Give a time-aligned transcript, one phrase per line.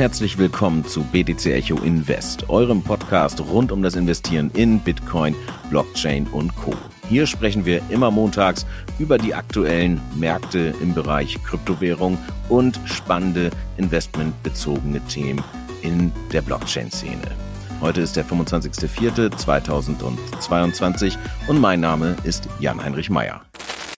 [0.00, 5.36] herzlich willkommen zu BTC Echo Invest, eurem Podcast rund um das Investieren in Bitcoin,
[5.68, 6.72] Blockchain und Co.
[7.10, 8.64] Hier sprechen wir immer montags
[8.98, 12.16] über die aktuellen Märkte im Bereich Kryptowährung
[12.48, 15.44] und spannende investmentbezogene Themen
[15.82, 17.36] in der Blockchain-Szene.
[17.82, 23.42] Heute ist der 25.04.2022 und mein Name ist Jan-Heinrich Meyer.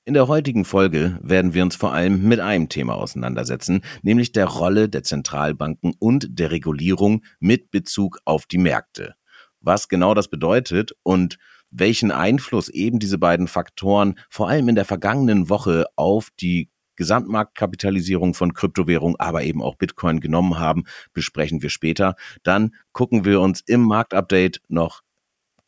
[0.05, 4.47] In der heutigen Folge werden wir uns vor allem mit einem Thema auseinandersetzen, nämlich der
[4.47, 9.15] Rolle der Zentralbanken und der Regulierung mit Bezug auf die Märkte.
[9.61, 11.39] Was genau das bedeutet und
[11.71, 18.35] welchen Einfluss eben diese beiden Faktoren vor allem in der vergangenen Woche auf die Gesamtmarktkapitalisierung
[18.35, 22.17] von Kryptowährung, aber eben auch Bitcoin genommen haben, besprechen wir später.
[22.43, 25.03] Dann gucken wir uns im Marktupdate noch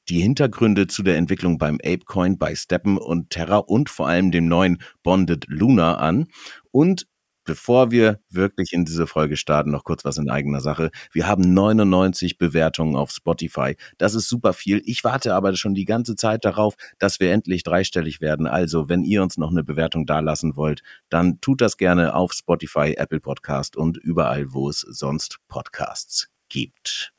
[0.09, 4.49] die Hintergründe zu der Entwicklung beim Apecoin, bei Steppen und Terra und vor allem dem
[4.49, 6.27] neuen Bonded Luna an.
[6.71, 7.07] Und
[7.45, 10.91] bevor wir wirklich in diese Folge starten, noch kurz was in eigener Sache.
[11.13, 13.77] Wir haben 99 Bewertungen auf Spotify.
[13.99, 14.83] Das ist super viel.
[14.85, 18.47] Ich warte aber schon die ganze Zeit darauf, dass wir endlich dreistellig werden.
[18.47, 22.95] Also, wenn ihr uns noch eine Bewertung dalassen wollt, dann tut das gerne auf Spotify,
[22.97, 27.13] Apple Podcast und überall, wo es sonst Podcasts gibt.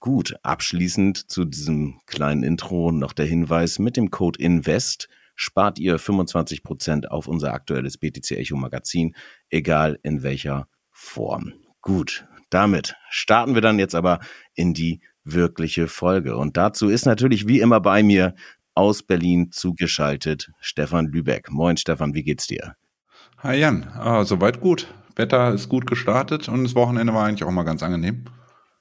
[0.00, 6.00] Gut, abschließend zu diesem kleinen Intro noch der Hinweis, mit dem Code INVEST spart ihr
[6.00, 9.14] 25% auf unser aktuelles BTC Echo Magazin,
[9.50, 11.52] egal in welcher Form.
[11.82, 14.20] Gut, damit starten wir dann jetzt aber
[14.54, 16.34] in die wirkliche Folge.
[16.38, 18.34] Und dazu ist natürlich wie immer bei mir
[18.74, 21.50] aus Berlin zugeschaltet Stefan Lübeck.
[21.50, 22.74] Moin Stefan, wie geht's dir?
[23.36, 24.94] Hi Jan, ah, soweit gut.
[25.14, 28.24] Wetter ist gut gestartet und das Wochenende war eigentlich auch mal ganz angenehm.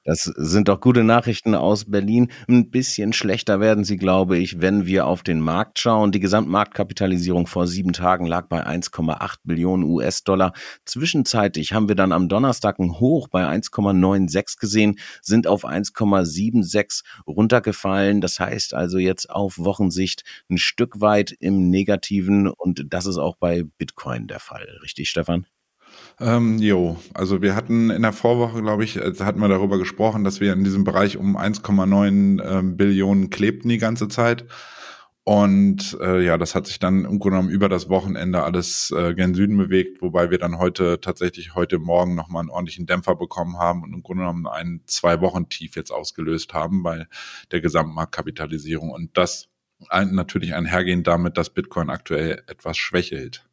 [0.10, 2.32] Das sind doch gute Nachrichten aus Berlin.
[2.48, 6.12] Ein bisschen schlechter werden sie, glaube ich, wenn wir auf den Markt schauen.
[6.12, 10.54] Die Gesamtmarktkapitalisierung vor sieben Tagen lag bei 1,8 Billionen US-Dollar.
[10.84, 18.20] Zwischenzeitlich haben wir dann am Donnerstag ein Hoch bei 1,96 gesehen, sind auf 1,76 runtergefallen.
[18.20, 23.36] Das heißt also jetzt auf Wochensicht ein Stück weit im Negativen und das ist auch
[23.36, 24.80] bei Bitcoin der Fall.
[24.82, 25.46] Richtig, Stefan?
[26.22, 30.24] Ähm, jo, also wir hatten in der Vorwoche, glaube ich, äh, hatten wir darüber gesprochen,
[30.24, 34.46] dass wir in diesem Bereich um 1,9 ähm, Billionen klebten die ganze Zeit.
[35.24, 39.14] Und äh, ja, das hat sich dann im Grunde genommen über das Wochenende alles äh,
[39.14, 43.58] gen Süden bewegt, wobei wir dann heute tatsächlich heute Morgen nochmal einen ordentlichen Dämpfer bekommen
[43.58, 47.06] haben und im Grunde genommen einen zwei Wochen Tief jetzt ausgelöst haben bei
[47.52, 48.90] der Gesamtmarktkapitalisierung.
[48.90, 49.50] Und das
[49.90, 53.49] natürlich einhergehend damit, dass Bitcoin aktuell etwas Schwäche hält.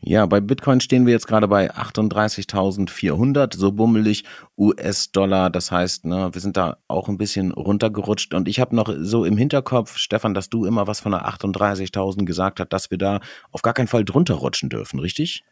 [0.00, 4.24] Ja, bei Bitcoin stehen wir jetzt gerade bei 38.400, so bummelig
[4.56, 5.50] US-Dollar.
[5.50, 8.32] Das heißt, ne, wir sind da auch ein bisschen runtergerutscht.
[8.32, 12.26] Und ich habe noch so im Hinterkopf, Stefan, dass du immer was von der 38.000
[12.26, 13.20] gesagt hast, dass wir da
[13.50, 15.42] auf gar keinen Fall drunter rutschen dürfen, richtig?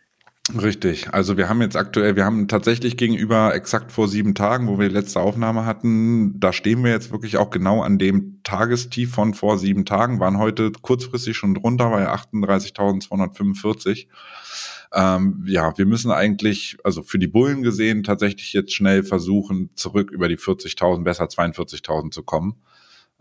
[0.55, 1.13] Richtig.
[1.13, 4.89] Also wir haben jetzt aktuell, wir haben tatsächlich gegenüber exakt vor sieben Tagen, wo wir
[4.89, 9.35] die letzte Aufnahme hatten, da stehen wir jetzt wirklich auch genau an dem Tagestief von
[9.35, 14.07] vor sieben Tagen, waren heute kurzfristig schon drunter bei 38.245.
[14.95, 20.13] Ähm, ja, wir müssen eigentlich, also für die Bullen gesehen, tatsächlich jetzt schnell versuchen, zurück
[20.13, 22.55] über die 40.000, besser 42.000 zu kommen.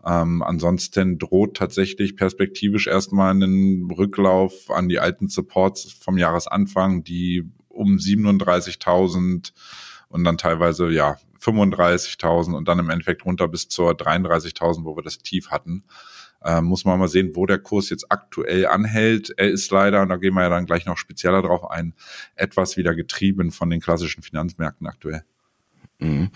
[0.06, 7.44] Ähm, ansonsten droht tatsächlich perspektivisch erstmal einen Rücklauf an die alten Supports vom Jahresanfang, die
[7.68, 9.52] um 37.000
[10.08, 15.02] und dann teilweise ja 35.000 und dann im Endeffekt runter bis zur 33.000, wo wir
[15.02, 15.84] das Tief hatten.
[16.44, 19.34] Äh, muss man mal sehen, wo der Kurs jetzt aktuell anhält.
[19.36, 21.94] Er ist leider, und da gehen wir ja dann gleich noch spezieller drauf ein,
[22.36, 25.24] etwas wieder getrieben von den klassischen Finanzmärkten aktuell.
[25.98, 26.30] Mhm.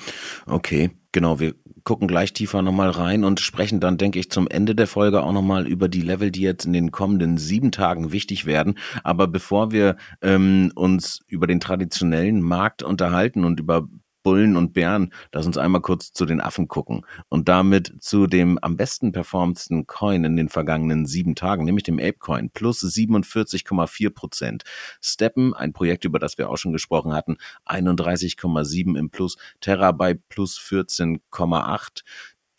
[0.47, 1.39] Okay, genau.
[1.39, 1.55] Wir
[1.85, 5.33] gucken gleich tiefer nochmal rein und sprechen dann, denke ich, zum Ende der Folge auch
[5.33, 8.79] nochmal über die Level, die jetzt in den kommenden sieben Tagen wichtig werden.
[9.03, 13.89] Aber bevor wir ähm, uns über den traditionellen Markt unterhalten und über
[14.23, 18.59] Bullen und Bären, lass uns einmal kurz zu den Affen gucken und damit zu dem
[18.63, 24.65] am besten performendsten Coin in den vergangenen sieben Tagen, nämlich dem Apecoin, plus 47,4 Prozent.
[25.01, 27.37] Steppen, ein Projekt, über das wir auch schon gesprochen hatten,
[27.67, 32.03] 31,7 im Plus, Terra bei plus 14,8.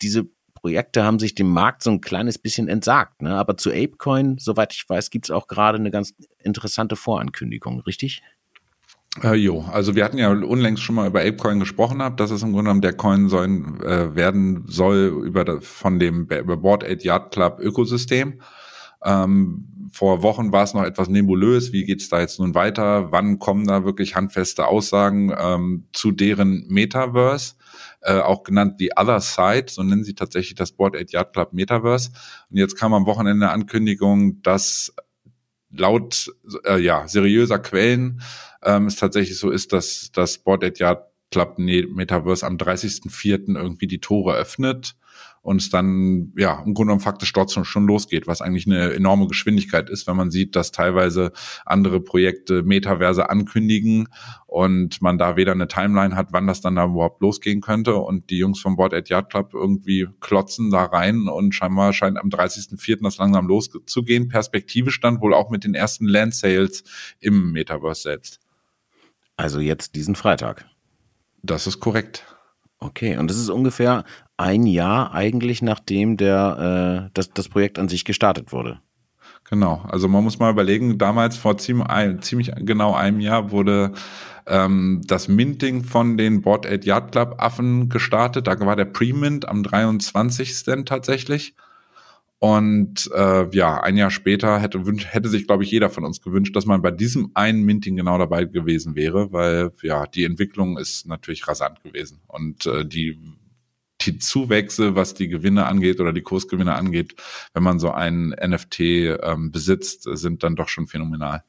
[0.00, 3.20] Diese Projekte haben sich dem Markt so ein kleines bisschen entsagt.
[3.20, 3.34] Ne?
[3.34, 8.22] Aber zu Apecoin, soweit ich weiß, gibt es auch gerade eine ganz interessante Vorankündigung, richtig?
[9.20, 12.42] Äh, jo, also wir hatten ja unlängst schon mal über Apecoin gesprochen gehabt, dass es
[12.42, 16.82] im Grunde genommen der Coin sollen, äh, werden soll über das, von dem über Board
[16.84, 18.40] 8 Yard Club Ökosystem.
[19.04, 21.72] Ähm, vor Wochen war es noch etwas nebulös.
[21.72, 23.12] Wie geht's da jetzt nun weiter?
[23.12, 27.56] Wann kommen da wirklich handfeste Aussagen ähm, zu deren Metaverse?
[28.00, 31.52] Äh, auch genannt die Other Side, so nennen sie tatsächlich das Board 8 Yard Club
[31.52, 32.10] Metaverse.
[32.50, 34.94] Und jetzt kam am Wochenende Ankündigung, dass
[35.76, 36.32] laut
[36.64, 38.20] äh, ja seriöser Quellen
[38.62, 40.62] ähm, es tatsächlich so ist, dass das Board
[41.34, 43.56] Yard Club Metaverse am 30.04.
[43.56, 44.96] irgendwie die Tore öffnet
[45.42, 48.92] und es dann ja im Grunde genommen faktisch dort schon, schon losgeht, was eigentlich eine
[48.92, 51.32] enorme Geschwindigkeit ist, wenn man sieht, dass teilweise
[51.66, 54.08] andere Projekte Metaverse ankündigen
[54.46, 58.30] und man da weder eine Timeline hat, wann das dann da überhaupt losgehen könnte und
[58.30, 62.28] die Jungs vom Board at Yard Club irgendwie klotzen da rein und scheinbar scheint am
[62.28, 63.02] 30.04.
[63.02, 64.28] das langsam loszugehen.
[64.28, 66.84] Perspektive stand wohl auch mit den ersten Land Sales
[67.18, 68.38] im Metaverse selbst.
[69.36, 70.66] Also jetzt diesen Freitag.
[71.42, 72.24] Das ist korrekt.
[72.78, 74.04] Okay, und das ist ungefähr
[74.36, 78.80] ein Jahr eigentlich, nachdem der, äh, das, das Projekt an sich gestartet wurde.
[79.48, 81.86] Genau, also man muss mal überlegen, damals vor ziemlich,
[82.20, 83.92] ziemlich genau einem Jahr wurde
[84.46, 88.46] ähm, das Minting von den Board at Yard Club Affen gestartet.
[88.46, 90.84] Da war der Pre-Mint am 23.
[90.84, 91.54] tatsächlich.
[92.42, 96.56] Und äh, ja, ein Jahr später hätte, hätte sich, glaube ich, jeder von uns gewünscht,
[96.56, 101.06] dass man bei diesem einen Minting genau dabei gewesen wäre, weil ja, die Entwicklung ist
[101.06, 102.20] natürlich rasant gewesen.
[102.26, 103.16] Und äh, die,
[104.00, 107.14] die Zuwächse, was die Gewinne angeht oder die Kursgewinne angeht,
[107.54, 111.44] wenn man so einen NFT ähm, besitzt, sind dann doch schon phänomenal.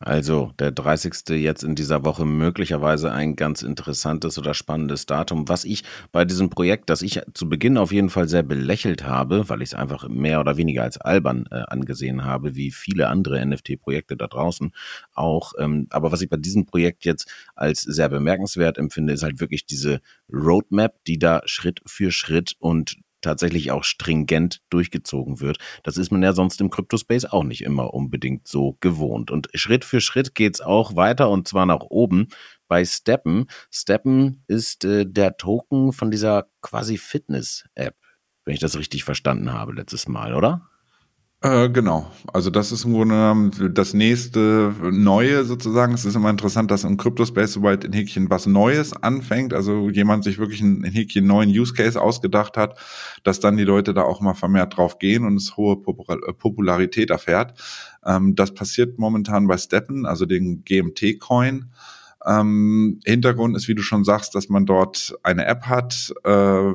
[0.00, 1.28] Also der 30.
[1.40, 5.48] jetzt in dieser Woche möglicherweise ein ganz interessantes oder spannendes Datum.
[5.48, 9.48] Was ich bei diesem Projekt, das ich zu Beginn auf jeden Fall sehr belächelt habe,
[9.48, 13.44] weil ich es einfach mehr oder weniger als albern äh, angesehen habe, wie viele andere
[13.44, 14.70] NFT-Projekte da draußen
[15.14, 15.54] auch.
[15.58, 19.66] Ähm, aber was ich bei diesem Projekt jetzt als sehr bemerkenswert empfinde, ist halt wirklich
[19.66, 20.00] diese
[20.32, 25.58] Roadmap, die da Schritt für Schritt und tatsächlich auch stringent durchgezogen wird.
[25.82, 29.30] Das ist man ja sonst im Cryptospace auch nicht immer unbedingt so gewohnt.
[29.30, 32.28] Und Schritt für Schritt geht's auch weiter und zwar nach oben
[32.68, 33.46] bei Steppen.
[33.70, 37.96] Steppen ist äh, der Token von dieser quasi Fitness-App,
[38.44, 40.68] wenn ich das richtig verstanden habe letztes Mal, oder?
[41.40, 42.10] Äh, genau.
[42.32, 45.94] Also das ist im Grunde genommen das nächste Neue sozusagen.
[45.94, 50.24] Es ist immer interessant, dass im Crypto-Space sobald in Häkchen was Neues anfängt, also jemand
[50.24, 52.76] sich wirklich in Häkchen neuen Use Case ausgedacht hat,
[53.22, 57.10] dass dann die Leute da auch mal vermehrt drauf gehen und es hohe äh, Popularität
[57.10, 57.54] erfährt.
[58.04, 61.70] Ähm, das passiert momentan bei Steppen, also den GMT-Coin.
[62.26, 66.72] Ähm, Hintergrund ist, wie du schon sagst, dass man dort eine App hat, äh,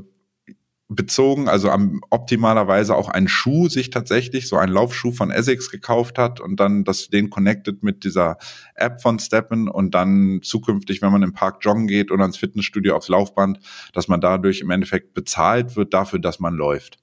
[0.89, 6.17] bezogen, also am optimalerweise auch einen Schuh sich tatsächlich, so einen Laufschuh von Essex gekauft
[6.17, 8.37] hat und dann das den connected mit dieser
[8.75, 12.95] App von Steppen und dann zukünftig, wenn man im Park joggen geht oder ins Fitnessstudio
[12.95, 13.59] aufs Laufband,
[13.93, 16.99] dass man dadurch im Endeffekt bezahlt wird dafür, dass man läuft.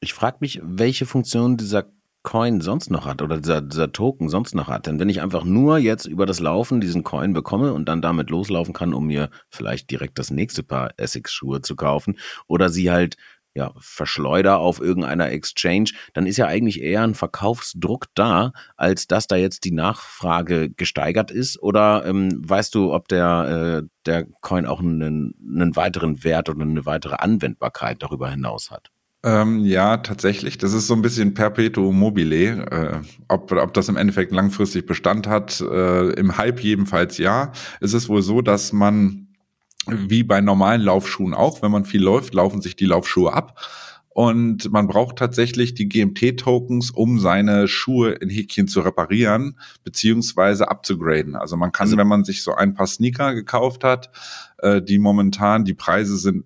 [0.00, 1.86] Ich frage mich, welche Funktion dieser
[2.22, 4.86] Coin sonst noch hat oder dieser, dieser Token sonst noch hat.
[4.86, 8.30] Denn wenn ich einfach nur jetzt über das Laufen diesen Coin bekomme und dann damit
[8.30, 13.16] loslaufen kann, um mir vielleicht direkt das nächste Paar Essex-Schuhe zu kaufen oder sie halt
[13.54, 19.26] ja, verschleuder auf irgendeiner Exchange, dann ist ja eigentlich eher ein Verkaufsdruck da, als dass
[19.26, 21.60] da jetzt die Nachfrage gesteigert ist.
[21.60, 26.62] Oder ähm, weißt du, ob der, äh, der Coin auch einen, einen weiteren Wert oder
[26.62, 28.90] eine weitere Anwendbarkeit darüber hinaus hat?
[29.28, 30.56] Ähm, ja, tatsächlich.
[30.56, 32.64] Das ist so ein bisschen Perpetuum mobile.
[32.70, 37.52] Äh, ob, ob das im Endeffekt langfristig Bestand hat, äh, im Hype jedenfalls ja.
[37.82, 39.26] Es ist wohl so, dass man
[39.86, 43.60] wie bei normalen Laufschuhen auch, wenn man viel läuft, laufen sich die Laufschuhe ab.
[44.08, 51.36] Und man braucht tatsächlich die GMT-Tokens, um seine Schuhe in Häkchen zu reparieren, beziehungsweise abzugraden.
[51.36, 54.10] Also man kann, also, wenn man sich so ein paar Sneaker gekauft hat,
[54.58, 56.44] äh, die momentan, die Preise sind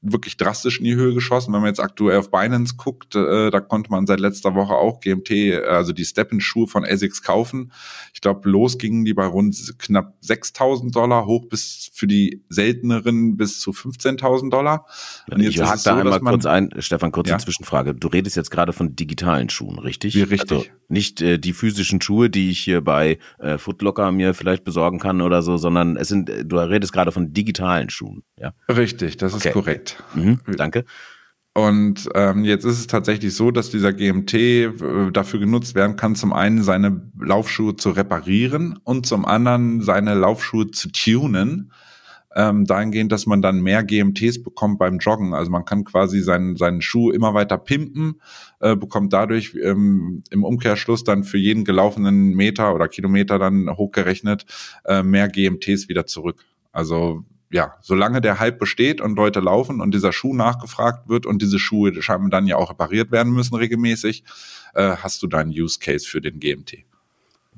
[0.00, 1.52] wirklich drastisch in die Höhe geschossen.
[1.52, 5.00] Wenn man jetzt aktuell auf Binance guckt, äh, da konnte man seit letzter Woche auch
[5.00, 7.72] GMT, also die Steppen-Schuhe von ASICS kaufen.
[8.14, 13.36] Ich glaube, los gingen die bei rund knapp 6.000 Dollar, hoch bis für die selteneren
[13.36, 14.86] bis zu 15.000 Dollar.
[15.30, 17.38] Und jetzt ich hake da so, einmal kurz ein, Stefan, kurze ja?
[17.38, 17.94] Zwischenfrage.
[17.94, 20.14] Du redest jetzt gerade von digitalen Schuhen, richtig?
[20.14, 20.50] Wie richtig.
[20.52, 24.98] Also nicht äh, die physischen Schuhe, die ich hier bei äh, Footlocker mir vielleicht besorgen
[24.98, 28.54] kann oder so, sondern es sind, du redest gerade von digitalen Schuhen, ja?
[28.68, 29.48] Richtig, das okay.
[29.48, 29.87] ist korrekt.
[30.14, 30.84] Mhm, danke.
[31.54, 34.70] Und ähm, jetzt ist es tatsächlich so, dass dieser GMT äh,
[35.12, 40.70] dafür genutzt werden kann, zum einen seine Laufschuhe zu reparieren und zum anderen seine Laufschuhe
[40.70, 41.72] zu tunen
[42.36, 45.34] ähm, dahingehend, dass man dann mehr GMTs bekommt beim Joggen.
[45.34, 48.20] Also man kann quasi seinen, seinen Schuh immer weiter pimpen,
[48.60, 54.46] äh, bekommt dadurch ähm, im Umkehrschluss dann für jeden gelaufenen Meter oder Kilometer dann hochgerechnet
[54.84, 56.44] äh, mehr GMTs wieder zurück.
[56.70, 61.40] Also ja, solange der Hype besteht und Leute laufen und dieser Schuh nachgefragt wird und
[61.40, 64.24] diese Schuhe scheinbar dann ja auch repariert werden müssen regelmäßig,
[64.74, 66.84] äh, hast du deinen Use Case für den GMT.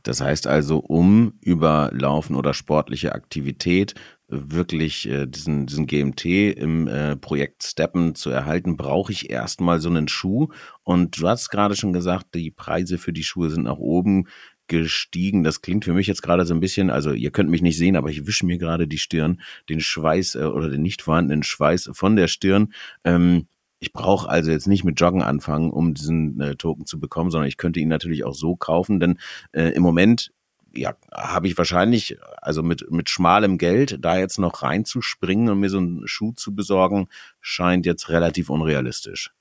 [0.03, 3.95] Das heißt also, um über Laufen oder sportliche Aktivität
[4.29, 9.89] wirklich äh, diesen, diesen GMT im äh, Projekt Steppen zu erhalten, brauche ich erstmal so
[9.89, 10.49] einen Schuh.
[10.85, 14.29] Und du hast gerade schon gesagt, die Preise für die Schuhe sind nach oben
[14.71, 15.43] gestiegen.
[15.43, 17.97] Das klingt für mich jetzt gerade so ein bisschen, also ihr könnt mich nicht sehen,
[17.97, 21.91] aber ich wische mir gerade die Stirn, den Schweiß äh, oder den nicht vorhandenen Schweiß
[21.93, 22.73] von der Stirn.
[23.05, 23.49] Ähm,
[23.81, 27.49] ich brauche also jetzt nicht mit Joggen anfangen, um diesen äh, Token zu bekommen, sondern
[27.49, 29.19] ich könnte ihn natürlich auch so kaufen, denn
[29.53, 30.33] äh, im Moment
[30.73, 35.69] ja, habe ich wahrscheinlich, also mit, mit schmalem Geld, da jetzt noch reinzuspringen und mir
[35.69, 37.09] so einen Schuh zu besorgen,
[37.41, 39.33] scheint jetzt relativ unrealistisch.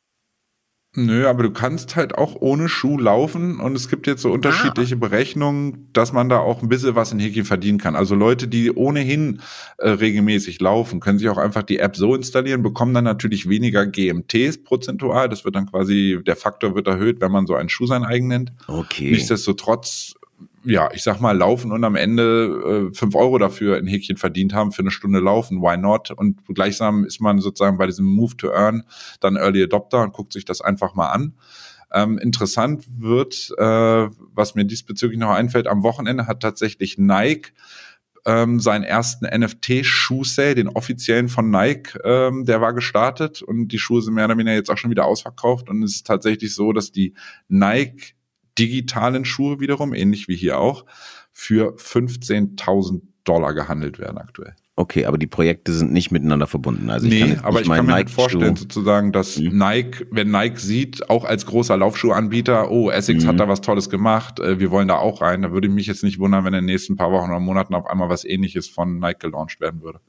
[1.06, 4.96] Nö, aber du kannst halt auch ohne Schuh laufen und es gibt jetzt so unterschiedliche
[4.96, 4.98] ah.
[4.98, 7.96] Berechnungen, dass man da auch ein bisschen was in Hiki verdienen kann.
[7.96, 9.40] Also Leute, die ohnehin
[9.78, 13.86] äh, regelmäßig laufen, können sich auch einfach die App so installieren, bekommen dann natürlich weniger
[13.86, 15.30] GMTs prozentual.
[15.30, 18.28] Das wird dann quasi, der Faktor wird erhöht, wenn man so einen Schuh sein eigen
[18.28, 18.52] nennt.
[18.68, 19.12] Okay.
[19.12, 20.16] Nichtsdestotrotz
[20.64, 24.54] ja, ich sag mal, laufen und am Ende äh, fünf Euro dafür in Häkchen verdient
[24.54, 26.12] haben für eine Stunde laufen, why not?
[26.12, 28.84] Und gleichsam ist man sozusagen bei diesem Move to Earn
[29.20, 31.34] dann Early Adopter und guckt sich das einfach mal an.
[31.92, 37.52] Ähm, interessant wird, äh, was mir diesbezüglich noch einfällt, am Wochenende hat tatsächlich Nike
[38.26, 44.02] ähm, seinen ersten NFT-Schuh-Sale, den offiziellen von Nike, ähm, der war gestartet und die Schuhe
[44.02, 46.92] sind mehr oder weniger jetzt auch schon wieder ausverkauft und es ist tatsächlich so, dass
[46.92, 47.14] die
[47.48, 48.14] Nike
[48.60, 50.86] digitalen Schuhe wiederum, ähnlich wie hier auch,
[51.32, 54.56] für 15.000 Dollar gehandelt werden aktuell.
[54.76, 56.90] Okay, aber die Projekte sind nicht miteinander verbunden.
[56.90, 59.58] Also ich nee, kann aber ich kann mir Nike vorstellen, sozusagen, dass mhm.
[59.58, 63.28] Nike, wenn Nike sieht, auch als großer Laufschuhanbieter, oh, Essex mhm.
[63.28, 66.04] hat da was Tolles gemacht, äh, wir wollen da auch rein, da würde mich jetzt
[66.06, 69.00] nicht wundern, wenn in den nächsten paar Wochen oder Monaten auf einmal was ähnliches von
[69.00, 70.00] Nike gelauncht werden würde.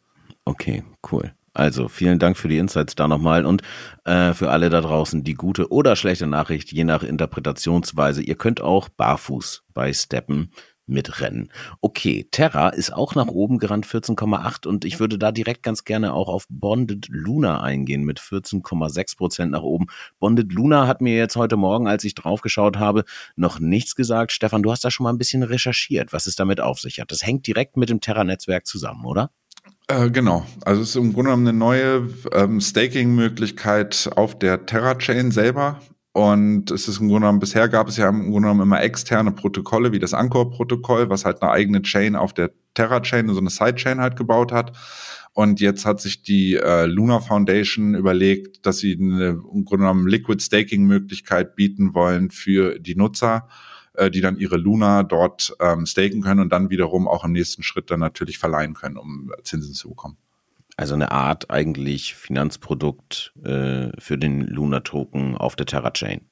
[0.45, 1.33] Okay, cool.
[1.53, 3.63] Also vielen Dank für die Insights da nochmal und
[4.05, 8.23] äh, für alle da draußen die gute oder schlechte Nachricht, je nach Interpretationsweise.
[8.23, 10.53] Ihr könnt auch barfuß bei Steppen
[10.91, 11.51] mitrennen.
[11.81, 16.13] Okay, Terra ist auch nach oben gerannt, 14,8 und ich würde da direkt ganz gerne
[16.13, 19.87] auch auf Bonded Luna eingehen mit 14,6 Prozent nach oben.
[20.19, 23.05] Bonded Luna hat mir jetzt heute Morgen, als ich draufgeschaut habe,
[23.37, 24.33] noch nichts gesagt.
[24.33, 27.11] Stefan, du hast da schon mal ein bisschen recherchiert, was es damit auf sich hat.
[27.11, 29.31] Das hängt direkt mit dem Terra-Netzwerk zusammen, oder?
[29.91, 30.47] Äh, genau.
[30.65, 35.81] Also es ist im Grunde genommen eine neue ähm, Staking-Möglichkeit auf der Terra-Chain selber.
[36.13, 39.33] Und es ist im Grunde genommen, bisher gab es ja im Grunde genommen immer externe
[39.33, 44.01] Protokolle, wie das Anchor-Protokoll, was halt eine eigene Chain auf der Terra-Chain, so eine Side-Chain
[44.01, 44.77] halt gebaut hat.
[45.33, 50.07] Und jetzt hat sich die äh, Luna Foundation überlegt, dass sie eine im Grunde genommen
[50.07, 53.49] Liquid Staking-Möglichkeit bieten wollen für die Nutzer
[54.01, 57.63] äh, die dann ihre Luna dort ähm, staken können und dann wiederum auch im nächsten
[57.63, 60.17] Schritt dann natürlich verleihen können, um Zinsen zu bekommen.
[60.77, 66.23] Also eine Art eigentlich Finanzprodukt äh, für den Luna-Token auf der Terra-Chain.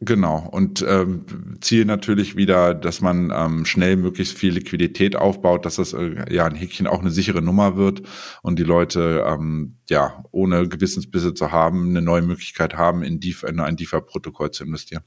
[0.00, 0.46] Genau.
[0.50, 1.24] Und ähm,
[1.60, 6.44] Ziel natürlich wieder, dass man ähm, schnell möglichst viel Liquidität aufbaut, dass das äh, ja
[6.44, 8.02] ein Häkchen auch eine sichere Nummer wird
[8.42, 13.46] und die Leute ähm, ja ohne Gewissensbisse zu haben, eine neue Möglichkeit haben, in, DeFi,
[13.46, 15.04] in ein DeFi-Protokoll zu investieren.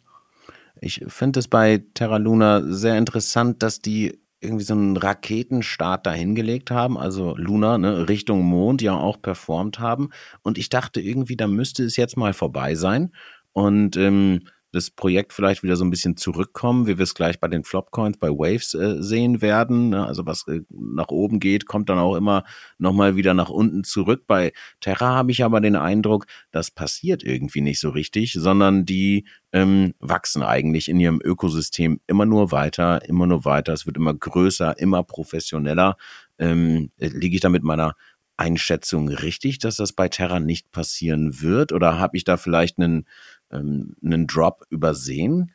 [0.82, 6.14] Ich finde es bei Terra Luna sehr interessant, dass die irgendwie so einen Raketenstart da
[6.14, 10.12] hingelegt haben, also Luna, ne, Richtung Mond ja auch performt haben.
[10.44, 13.12] Und ich dachte irgendwie, da müsste es jetzt mal vorbei sein.
[13.52, 14.42] Und ähm,
[14.72, 18.18] das Projekt vielleicht wieder so ein bisschen zurückkommen, wie wir es gleich bei den Flopcoins,
[18.18, 19.90] bei Waves äh, sehen werden.
[19.90, 20.06] Ne?
[20.06, 22.44] Also was äh, nach oben geht, kommt dann auch immer
[22.78, 24.24] nochmal wieder nach unten zurück.
[24.28, 29.26] Bei Terra habe ich aber den Eindruck, das passiert irgendwie nicht so richtig, sondern die
[29.52, 33.74] ähm, wachsen eigentlich in ihrem Ökosystem immer nur weiter, immer nur weiter.
[33.74, 35.98] Es wird immer größer, immer professioneller.
[36.38, 37.96] Ähm, liege ich da mit meiner
[38.40, 41.74] Einschätzung richtig, dass das bei Terra nicht passieren wird?
[41.74, 43.06] Oder habe ich da vielleicht einen
[43.52, 45.52] ähm, einen Drop übersehen?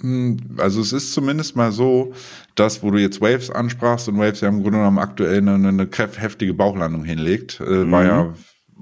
[0.00, 2.12] Hm, also es ist zumindest mal so,
[2.54, 5.88] dass wo du jetzt Waves ansprachst und Waves ja im Grunde genommen aktuell eine, eine
[5.90, 7.90] heftige Bauchlandung hinlegt, äh, mhm.
[7.90, 8.34] war ja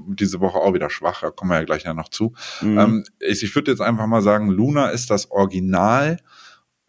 [0.06, 2.32] diese Woche auch wieder schwach, da kommen wir ja gleich ja noch zu.
[2.60, 2.78] Mhm.
[2.78, 6.18] Ähm, ich, ich würde jetzt einfach mal sagen, Luna ist das Original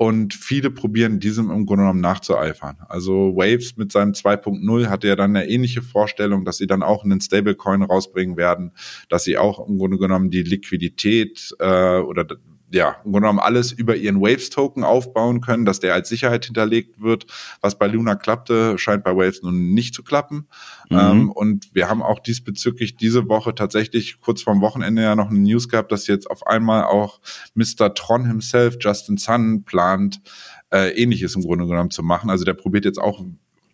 [0.02, 2.78] und viele probieren diesem im Grunde genommen nachzueifern.
[2.90, 7.04] Also Waves mit seinem 2.0 hatte ja dann eine ähnliche Vorstellung, dass sie dann auch
[7.04, 8.72] einen Stablecoin rausbringen werden,
[9.10, 12.26] dass sie auch im Grunde genommen die Liquidität äh, oder
[12.72, 17.02] ja, im Grunde genommen alles über ihren Waves-Token aufbauen können, dass der als Sicherheit hinterlegt
[17.02, 17.26] wird.
[17.60, 20.48] Was bei Luna klappte, scheint bei Waves nun nicht zu klappen.
[20.90, 20.98] Mhm.
[20.98, 25.40] Ähm, und wir haben auch diesbezüglich diese Woche tatsächlich kurz vorm Wochenende ja noch eine
[25.40, 27.20] News gehabt, dass jetzt auf einmal auch
[27.56, 27.94] Mr.
[27.94, 30.22] Tron himself, Justin Sun, plant,
[30.72, 32.30] äh, ähnliches im Grunde genommen zu machen.
[32.30, 33.26] Also der probiert jetzt auch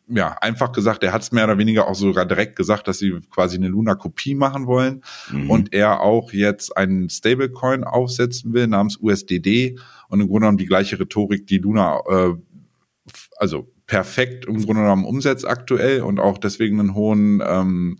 [0.10, 3.20] ja, einfach gesagt, er hat es mehr oder weniger auch sogar direkt gesagt, dass sie
[3.30, 5.50] quasi eine Luna-Kopie machen wollen mhm.
[5.50, 10.66] und er auch jetzt einen Stablecoin aufsetzen will namens USDD und im Grunde genommen die
[10.66, 12.34] gleiche Rhetorik, die Luna, äh,
[13.38, 17.98] also perfekt im Grunde genommen umsetzt aktuell und auch deswegen einen hohen ähm,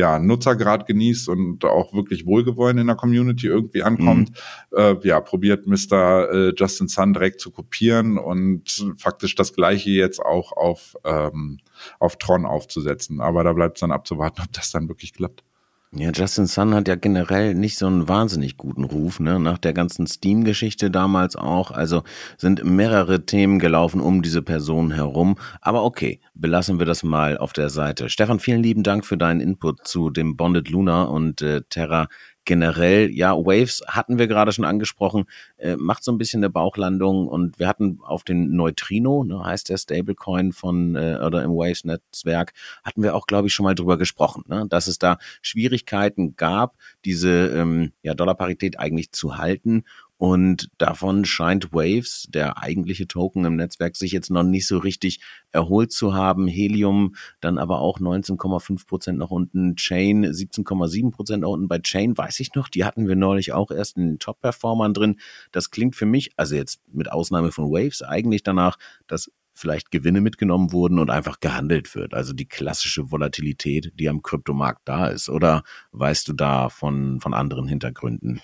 [0.00, 4.30] ja, Nutzergrad genießt und auch wirklich wohlgewollen in der Community irgendwie ankommt,
[4.70, 4.78] mhm.
[4.78, 6.30] äh, ja, probiert Mr.
[6.32, 11.58] Äh, Justin Sun direkt zu kopieren und faktisch das gleiche jetzt auch auf, ähm,
[11.98, 13.20] auf Tron aufzusetzen.
[13.20, 15.44] Aber da bleibt es dann abzuwarten, ob das dann wirklich klappt.
[15.92, 19.40] Ja, Justin Sun hat ja generell nicht so einen wahnsinnig guten Ruf, ne?
[19.40, 21.72] Nach der ganzen Steam-Geschichte damals auch.
[21.72, 22.04] Also
[22.38, 25.36] sind mehrere Themen gelaufen um diese Person herum.
[25.60, 28.08] Aber okay, belassen wir das mal auf der Seite.
[28.08, 32.06] Stefan, vielen lieben Dank für deinen Input zu dem Bonded Luna und äh, Terra
[32.50, 35.26] generell, ja, Waves hatten wir gerade schon angesprochen,
[35.56, 39.68] äh, macht so ein bisschen eine Bauchlandung und wir hatten auf den Neutrino, ne, heißt
[39.68, 42.52] der Stablecoin von äh, oder im Waves-Netzwerk,
[42.82, 46.74] hatten wir auch, glaube ich, schon mal drüber gesprochen, ne, dass es da Schwierigkeiten gab,
[47.04, 49.84] diese ähm, ja, Dollarparität eigentlich zu halten
[50.20, 55.20] und davon scheint Waves, der eigentliche Token im Netzwerk, sich jetzt noch nicht so richtig
[55.50, 56.46] erholt zu haben.
[56.46, 59.76] Helium dann aber auch 19,5 Prozent nach unten.
[59.76, 61.68] Chain 17,7 Prozent nach unten.
[61.68, 65.18] Bei Chain weiß ich noch, die hatten wir neulich auch erst in den Top-Performern drin.
[65.52, 70.20] Das klingt für mich, also jetzt mit Ausnahme von Waves, eigentlich danach, dass vielleicht Gewinne
[70.20, 72.12] mitgenommen wurden und einfach gehandelt wird.
[72.12, 75.30] Also die klassische Volatilität, die am Kryptomarkt da ist.
[75.30, 75.62] Oder
[75.92, 78.42] weißt du da von, von anderen Hintergründen?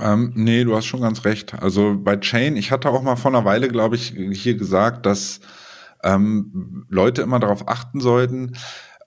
[0.00, 1.54] Ähm, nee, du hast schon ganz recht.
[1.54, 5.40] Also bei Chain, ich hatte auch mal vor einer Weile, glaube ich, hier gesagt, dass
[6.02, 8.56] ähm, Leute immer darauf achten sollten.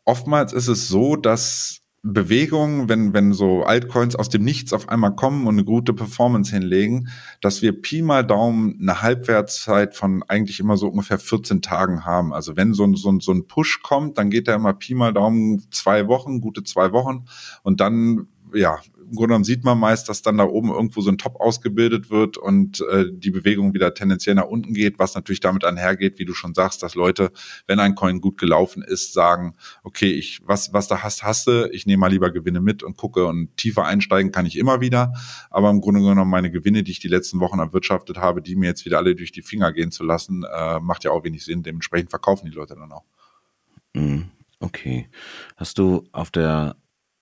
[0.06, 5.16] Oftmals ist es so, dass Bewegungen, wenn, wenn so Altcoins aus dem Nichts auf einmal
[5.16, 7.10] kommen und eine gute Performance hinlegen,
[7.42, 12.34] dass wir Pi mal Daumen eine Halbwertszeit von eigentlich immer so ungefähr 14 Tagen haben.
[12.34, 14.96] Also wenn so ein, so ein, so ein Push kommt, dann geht der immer Pi
[14.96, 17.26] mal Daumen zwei Wochen, gute zwei Wochen
[17.64, 18.80] und dann ja,
[19.10, 22.12] im Grunde genommen sieht man meist, dass dann da oben irgendwo so ein Top ausgebildet
[22.12, 26.26] wird und äh, die Bewegung wieder tendenziell nach unten geht, was natürlich damit einhergeht, wie
[26.26, 27.32] du schon sagst, dass Leute,
[27.66, 31.86] wenn ein Coin gut gelaufen ist, sagen, okay, ich, was, was da hast, du, ich
[31.86, 35.14] nehme mal lieber Gewinne mit und gucke und tiefer einsteigen kann ich immer wieder.
[35.50, 38.68] Aber im Grunde genommen meine Gewinne, die ich die letzten Wochen erwirtschaftet habe, die mir
[38.68, 41.64] jetzt wieder alle durch die Finger gehen zu lassen, äh, macht ja auch wenig Sinn.
[41.64, 43.06] Dementsprechend verkaufen die Leute dann auch.
[43.94, 44.30] Mhm.
[44.60, 45.10] Okay.
[45.56, 46.76] Hast du auf der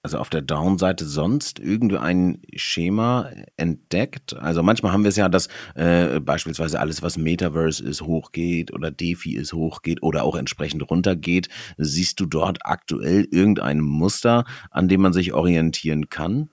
[0.04, 4.36] also auf der Down-Seite sonst irgendein Schema entdeckt?
[4.38, 8.92] Also manchmal haben wir es ja, dass äh, beispielsweise alles, was Metaverse ist, hochgeht oder
[8.92, 11.50] DeFi ist, hochgeht oder auch entsprechend runtergeht.
[11.78, 16.50] Siehst du dort aktuell irgendein Muster, an dem man sich orientieren kann?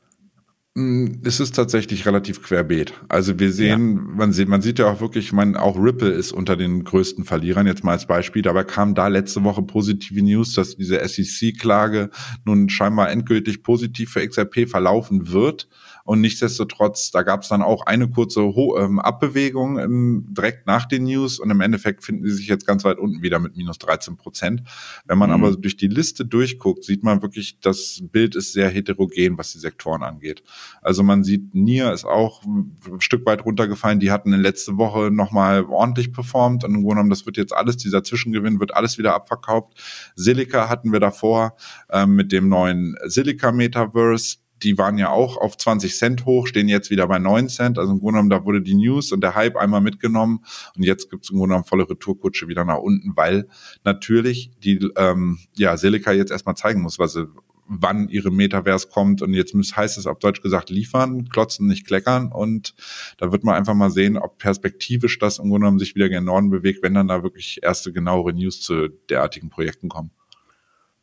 [0.76, 2.94] Mm, es ist tatsächlich relativ querbeet.
[3.08, 4.02] Also wir sehen, ja.
[4.16, 7.68] man sieht, man sieht ja auch wirklich, man auch Ripple ist unter den größten Verlierern
[7.68, 8.42] jetzt mal als Beispiel.
[8.42, 12.10] Dabei kam da letzte Woche positive News, dass diese SEC-Klage
[12.44, 15.68] nun scheinbar endgültig positiv für XRP verlaufen wird.
[16.04, 20.84] Und nichtsdestotrotz, da gab es dann auch eine kurze Ho ähm, Abbewegung ähm, direkt nach
[20.84, 23.78] den News und im Endeffekt finden sie sich jetzt ganz weit unten wieder mit minus
[23.78, 24.62] 13 Prozent.
[25.06, 25.36] Wenn man mhm.
[25.42, 29.58] aber durch die Liste durchguckt, sieht man wirklich, das Bild ist sehr heterogen, was die
[29.58, 30.42] Sektoren angeht.
[30.82, 33.98] Also man sieht, Nier ist auch ein Stück weit runtergefallen.
[33.98, 37.54] Die hatten in letzte Woche nochmal ordentlich performt und im Grunde genommen, das wird jetzt
[37.54, 39.72] alles, dieser Zwischengewinn wird alles wieder abverkauft.
[40.16, 41.56] Silica hatten wir davor
[41.90, 46.68] ähm, mit dem neuen Silica Metaverse die waren ja auch auf 20 Cent hoch, stehen
[46.68, 47.79] jetzt wieder bei 9 Cent.
[47.79, 50.44] Also im Grunde genommen, da wurde die News und der Hype einmal mitgenommen
[50.77, 53.46] und jetzt gibt es im Grunde genommen volle Retourkutsche wieder nach unten, weil
[53.85, 57.29] natürlich die ähm, ja, Silica jetzt erstmal zeigen muss, was sie
[57.66, 61.87] wann ihre Metaverse kommt und jetzt muss, heißt es auf Deutsch gesagt liefern, klotzen, nicht
[61.87, 62.74] kleckern und
[63.18, 66.24] da wird man einfach mal sehen, ob perspektivisch das im Grunde genommen sich wieder gen
[66.24, 70.11] Norden bewegt, wenn dann da wirklich erste genauere News zu derartigen Projekten kommen.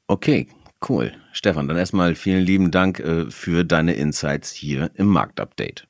[0.08, 0.48] Okay,
[0.88, 1.12] Cool.
[1.32, 5.88] Stefan, dann erstmal vielen lieben Dank äh, für deine Insights hier im Marktupdate.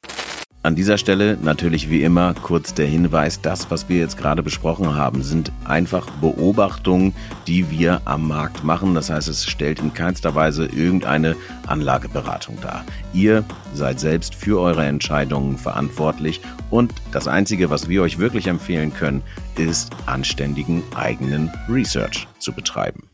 [0.63, 4.93] An dieser Stelle natürlich wie immer kurz der Hinweis, das, was wir jetzt gerade besprochen
[4.93, 7.15] haben, sind einfach Beobachtungen,
[7.47, 8.93] die wir am Markt machen.
[8.93, 12.85] Das heißt, es stellt in keinster Weise irgendeine Anlageberatung dar.
[13.11, 18.93] Ihr seid selbst für eure Entscheidungen verantwortlich und das Einzige, was wir euch wirklich empfehlen
[18.93, 19.23] können,
[19.57, 23.09] ist anständigen eigenen Research zu betreiben.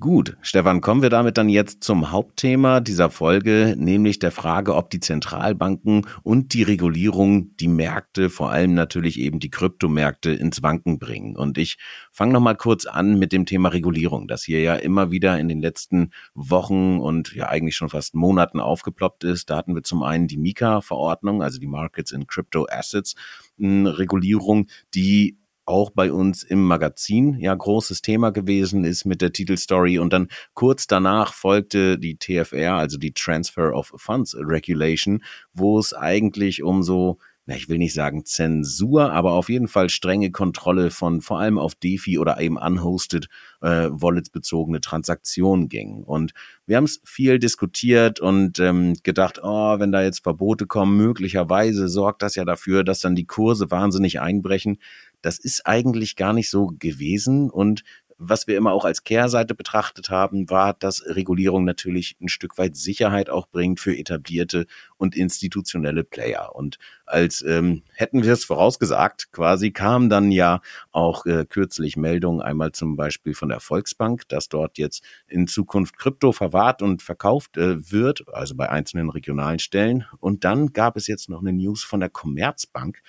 [0.00, 4.88] Gut, Stefan, kommen wir damit dann jetzt zum Hauptthema dieser Folge, nämlich der Frage, ob
[4.88, 10.98] die Zentralbanken und die Regulierung die Märkte, vor allem natürlich eben die Kryptomärkte, ins Wanken
[10.98, 11.36] bringen.
[11.36, 11.76] Und ich
[12.12, 15.60] fange nochmal kurz an mit dem Thema Regulierung, das hier ja immer wieder in den
[15.60, 19.50] letzten Wochen und ja eigentlich schon fast Monaten aufgeploppt ist.
[19.50, 23.16] Da hatten wir zum einen die Mika-Verordnung, also die Markets in Crypto Assets,
[23.58, 25.39] Regulierung, die
[25.70, 29.98] auch bei uns im Magazin ja großes Thema gewesen ist mit der Titelstory.
[29.98, 35.22] Und dann kurz danach folgte die TFR, also die Transfer of Funds Regulation,
[35.54, 37.18] wo es eigentlich um so
[37.56, 41.74] ich will nicht sagen Zensur, aber auf jeden Fall strenge Kontrolle von vor allem auf
[41.74, 43.28] DeFi oder eben unhosted
[43.60, 46.02] äh, Wallets bezogene Transaktionen ging.
[46.04, 46.32] Und
[46.66, 51.88] wir haben es viel diskutiert und ähm, gedacht, oh, wenn da jetzt Verbote kommen, möglicherweise
[51.88, 54.78] sorgt das ja dafür, dass dann die Kurse wahnsinnig einbrechen.
[55.22, 57.84] Das ist eigentlich gar nicht so gewesen und
[58.22, 62.76] was wir immer auch als Kehrseite betrachtet haben, war, dass Regulierung natürlich ein Stück weit
[62.76, 64.66] Sicherheit auch bringt für etablierte
[64.98, 66.54] und institutionelle Player.
[66.54, 70.60] Und als ähm, hätten wir es vorausgesagt, quasi kam dann ja
[70.92, 75.96] auch äh, kürzlich Meldungen einmal zum Beispiel von der Volksbank, dass dort jetzt in Zukunft
[75.96, 80.04] Krypto verwahrt und verkauft äh, wird, also bei einzelnen regionalen Stellen.
[80.18, 83.00] Und dann gab es jetzt noch eine News von der Commerzbank,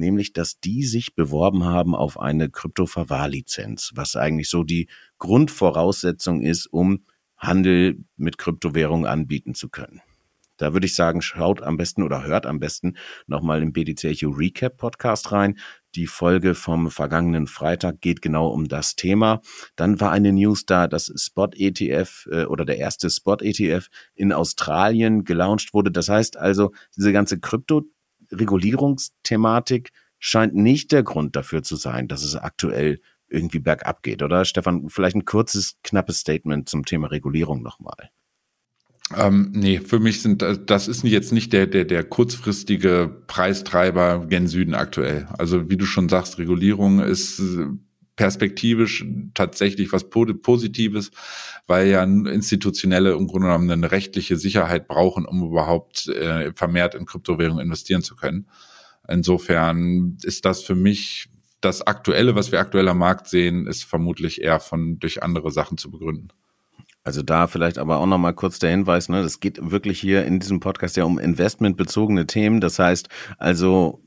[0.00, 6.66] nämlich dass die sich beworben haben auf eine Kryptoverwahrlizenz, was eigentlich so die Grundvoraussetzung ist,
[6.66, 7.04] um
[7.36, 10.02] Handel mit Kryptowährungen anbieten zu können.
[10.60, 14.76] Da würde ich sagen, schaut am besten oder hört am besten nochmal im BDCHU Recap
[14.76, 15.58] Podcast rein.
[15.94, 19.40] Die Folge vom vergangenen Freitag geht genau um das Thema.
[19.74, 24.34] Dann war eine News da, dass Spot ETF äh, oder der erste Spot ETF in
[24.34, 25.90] Australien gelauncht wurde.
[25.90, 27.84] Das heißt also, diese ganze Krypto
[28.32, 34.44] Regulierungsthematik scheint nicht der Grund dafür zu sein, dass es aktuell irgendwie bergab geht, oder?
[34.44, 38.10] Stefan, vielleicht ein kurzes, knappes Statement zum Thema Regulierung nochmal.
[39.16, 44.46] Ähm, nee, für mich sind das ist jetzt nicht der der der kurzfristige Preistreiber gen
[44.46, 45.26] Süden aktuell.
[45.36, 47.42] Also wie du schon sagst, Regulierung ist
[48.20, 49.02] perspektivisch
[49.32, 51.10] tatsächlich was Positives,
[51.66, 57.06] weil ja institutionelle im Grunde genommen eine rechtliche Sicherheit brauchen, um überhaupt äh, vermehrt in
[57.06, 58.46] Kryptowährungen investieren zu können.
[59.08, 61.30] Insofern ist das für mich
[61.62, 65.78] das Aktuelle, was wir aktuell am Markt sehen, ist vermutlich eher von durch andere Sachen
[65.78, 66.28] zu begründen.
[67.02, 70.40] Also da vielleicht aber auch nochmal kurz der Hinweis, ne, das geht wirklich hier in
[70.40, 72.60] diesem Podcast ja um investmentbezogene Themen.
[72.60, 74.02] Das heißt also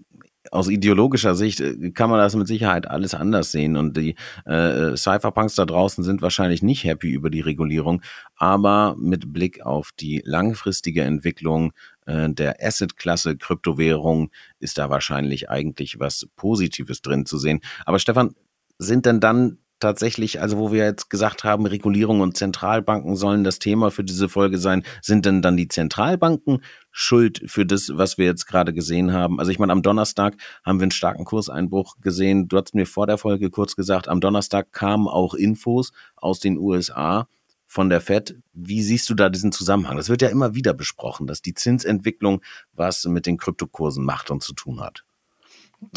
[0.52, 4.96] aus ideologischer Sicht äh, kann man das mit Sicherheit alles anders sehen und die äh,
[4.96, 8.02] Cypherpunks da draußen sind wahrscheinlich nicht happy über die Regulierung,
[8.36, 11.74] aber mit Blick auf die langfristige Entwicklung
[12.06, 17.60] äh, der Asset-Klasse Kryptowährung ist da wahrscheinlich eigentlich was Positives drin zu sehen.
[17.86, 18.36] Aber Stefan,
[18.78, 23.60] sind denn dann tatsächlich, also wo wir jetzt gesagt haben, Regulierung und Zentralbanken sollen das
[23.60, 28.26] Thema für diese Folge sein, sind denn dann die Zentralbanken schuld für das, was wir
[28.26, 29.40] jetzt gerade gesehen haben?
[29.40, 32.48] Also ich meine, am Donnerstag haben wir einen starken Kurseinbruch gesehen.
[32.48, 36.58] Du hast mir vor der Folge kurz gesagt, am Donnerstag kamen auch Infos aus den
[36.58, 37.28] USA
[37.68, 38.38] von der Fed.
[38.54, 39.98] Wie siehst du da diesen Zusammenhang?
[39.98, 42.42] Das wird ja immer wieder besprochen, dass die Zinsentwicklung
[42.72, 45.04] was mit den Kryptokursen macht und zu tun hat.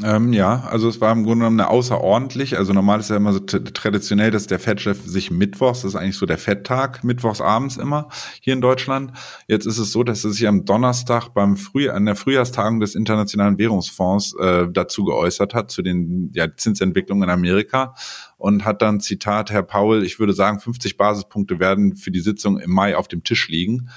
[0.03, 2.57] Ähm, ja, also es war im Grunde genommen eine außerordentlich.
[2.57, 6.17] Also normal ist ja immer so traditionell, dass der Fettchef sich mittwochs, das ist eigentlich
[6.17, 8.09] so der Fetttag, mittwochs abends immer
[8.41, 9.13] hier in Deutschland.
[9.49, 12.95] Jetzt ist es so, dass er sich am Donnerstag beim Früh an der Frühjahrstagung des
[12.95, 17.95] Internationalen Währungsfonds äh, dazu geäußert hat zu den ja, Zinsentwicklungen in Amerika
[18.39, 22.59] und hat dann Zitat Herr Paul, ich würde sagen, 50 Basispunkte werden für die Sitzung
[22.59, 23.89] im Mai auf dem Tisch liegen.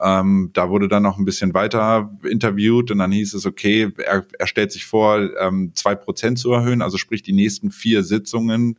[0.00, 4.24] Ähm, da wurde dann noch ein bisschen weiter interviewt und dann hieß es, okay, er,
[4.38, 8.04] er stellt sich vor, ähm, zwei ähm, Prozent zu erhöhen, also sprich die nächsten vier
[8.04, 8.78] Sitzungen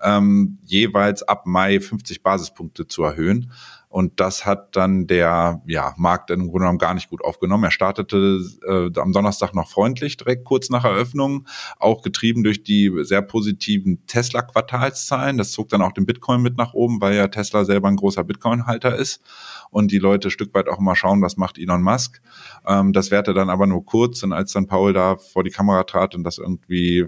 [0.00, 3.50] ähm, jeweils ab Mai 50 Basispunkte zu erhöhen.
[3.88, 7.64] Und das hat dann der ja, Markt im Grunde genommen gar nicht gut aufgenommen.
[7.64, 11.46] Er startete äh, am Donnerstag noch freundlich, direkt kurz nach Eröffnung,
[11.78, 15.38] auch getrieben durch die sehr positiven Tesla-Quartalszahlen.
[15.38, 18.24] Das zog dann auch den Bitcoin mit nach oben, weil ja Tesla selber ein großer
[18.24, 19.22] Bitcoin-Halter ist
[19.70, 22.20] und die Leute Stück weit auch mal schauen, was macht Elon Musk.
[22.66, 25.84] Ähm, das währte dann aber nur kurz und als dann Paul da vor die Kamera
[25.84, 27.06] trat und das irgendwie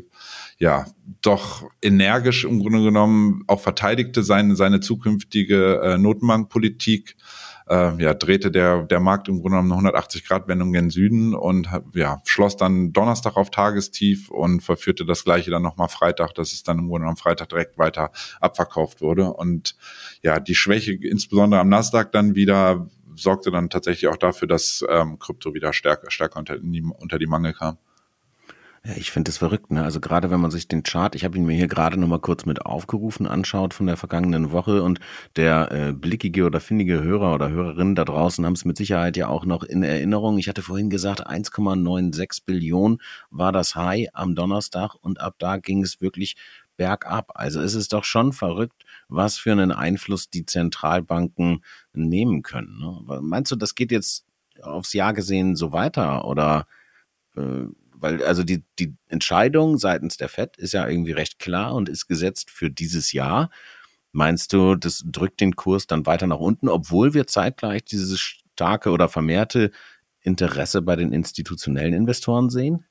[0.60, 0.84] ja
[1.22, 7.16] doch energisch im Grunde genommen auch verteidigte seine, seine zukünftige äh, Notenbankpolitik,
[7.68, 12.20] äh, ja, drehte der, der Markt im Grunde genommen eine 180-Grad-Wendung gen Süden und ja,
[12.24, 16.78] schloss dann Donnerstag auf Tagestief und verführte das gleiche dann nochmal Freitag, dass es dann
[16.78, 19.32] im Grunde genommen Freitag direkt weiter abverkauft wurde.
[19.32, 19.76] Und
[20.22, 25.18] ja, die Schwäche, insbesondere am Nasdaq dann wieder, sorgte dann tatsächlich auch dafür, dass ähm,
[25.18, 26.56] Krypto wieder stärker, stärker unter
[26.98, 27.78] unter die Mangel kam.
[28.82, 29.84] Ja, ich finde das verrückt, ne?
[29.84, 32.18] Also gerade wenn man sich den Chart, ich habe ihn mir hier gerade noch mal
[32.18, 35.00] kurz mit aufgerufen, anschaut von der vergangenen Woche und
[35.36, 39.28] der äh, blickige oder findige Hörer oder Hörerin da draußen haben es mit Sicherheit ja
[39.28, 40.38] auch noch in Erinnerung.
[40.38, 45.82] Ich hatte vorhin gesagt, 1,96 Billionen war das High am Donnerstag und ab da ging
[45.82, 46.36] es wirklich
[46.78, 47.32] bergab.
[47.34, 51.62] Also es ist doch schon verrückt, was für einen Einfluss die Zentralbanken
[51.92, 52.78] nehmen können.
[52.78, 53.20] Ne?
[53.20, 54.24] Meinst du, das geht jetzt
[54.62, 56.66] aufs Jahr gesehen so weiter oder
[57.36, 57.66] äh,
[58.00, 62.06] weil also die, die Entscheidung seitens der FED ist ja irgendwie recht klar und ist
[62.06, 63.50] gesetzt für dieses Jahr.
[64.12, 68.90] Meinst du, das drückt den Kurs dann weiter nach unten, obwohl wir zeitgleich dieses starke
[68.90, 69.70] oder vermehrte
[70.20, 72.84] Interesse bei den institutionellen Investoren sehen?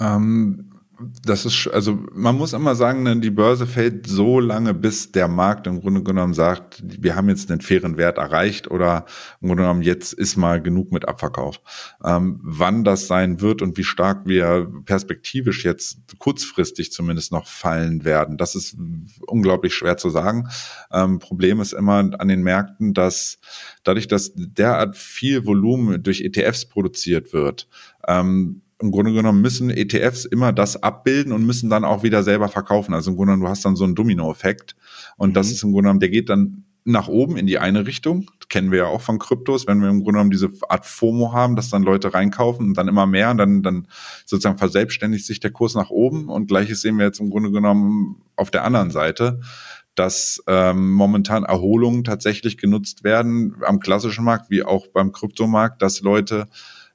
[0.00, 0.79] Ähm,
[1.24, 5.28] das ist, also man muss immer sagen, ne, die Börse fällt so lange, bis der
[5.28, 9.06] Markt im Grunde genommen sagt, wir haben jetzt einen fairen Wert erreicht oder
[9.40, 11.60] im Grunde genommen jetzt ist mal genug mit Abverkauf.
[12.04, 18.04] Ähm, wann das sein wird und wie stark wir perspektivisch jetzt kurzfristig zumindest noch fallen
[18.04, 18.76] werden, das ist
[19.26, 20.48] unglaublich schwer zu sagen.
[20.92, 23.38] Ähm, Problem ist immer an den Märkten, dass
[23.84, 27.68] dadurch, dass derart viel Volumen durch ETFs produziert wird,
[28.06, 32.48] ähm, im Grunde genommen müssen ETFs immer das abbilden und müssen dann auch wieder selber
[32.48, 32.94] verkaufen.
[32.94, 34.74] Also im Grunde genommen, du hast dann so einen Domino-Effekt.
[35.16, 35.34] Und mhm.
[35.34, 38.26] das ist im Grunde genommen, der geht dann nach oben in die eine Richtung.
[38.38, 41.32] Das kennen wir ja auch von Kryptos, wenn wir im Grunde genommen diese Art FOMO
[41.32, 43.86] haben, dass dann Leute reinkaufen und dann immer mehr und dann, dann
[44.24, 46.28] sozusagen verselbstständigt sich der Kurs nach oben.
[46.28, 49.40] Und gleiches sehen wir jetzt im Grunde genommen auf der anderen Seite
[49.96, 56.00] dass ähm, momentan Erholungen tatsächlich genutzt werden am klassischen Markt wie auch beim Kryptomarkt, dass
[56.00, 56.48] Leute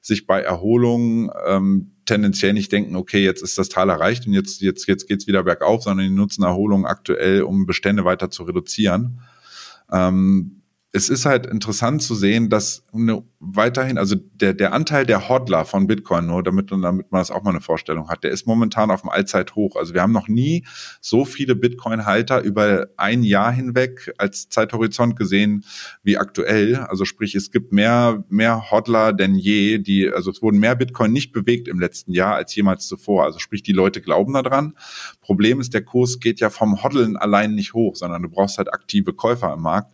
[0.06, 4.60] sich bei Erholung ähm, tendenziell nicht denken, okay, jetzt ist das Tal erreicht und jetzt,
[4.60, 9.20] jetzt, jetzt geht's wieder bergauf, sondern die nutzen Erholung aktuell, um Bestände weiter zu reduzieren.
[9.90, 10.55] Ähm,
[10.96, 15.66] es ist halt interessant zu sehen, dass eine, weiterhin, also der, der Anteil der Hodler
[15.66, 18.90] von Bitcoin, nur damit, damit man das auch mal eine Vorstellung hat, der ist momentan
[18.90, 19.76] auf dem Allzeithoch.
[19.76, 20.64] Also wir haben noch nie
[21.02, 25.66] so viele Bitcoin-Halter über ein Jahr hinweg als Zeithorizont gesehen
[26.02, 26.76] wie aktuell.
[26.76, 31.12] Also sprich, es gibt mehr, mehr Hodler denn je, die, also es wurden mehr Bitcoin
[31.12, 33.24] nicht bewegt im letzten Jahr als jemals zuvor.
[33.24, 34.72] Also sprich, die Leute glauben daran.
[35.20, 38.72] Problem ist, der Kurs geht ja vom Hoddeln allein nicht hoch, sondern du brauchst halt
[38.72, 39.92] aktive Käufer im Markt.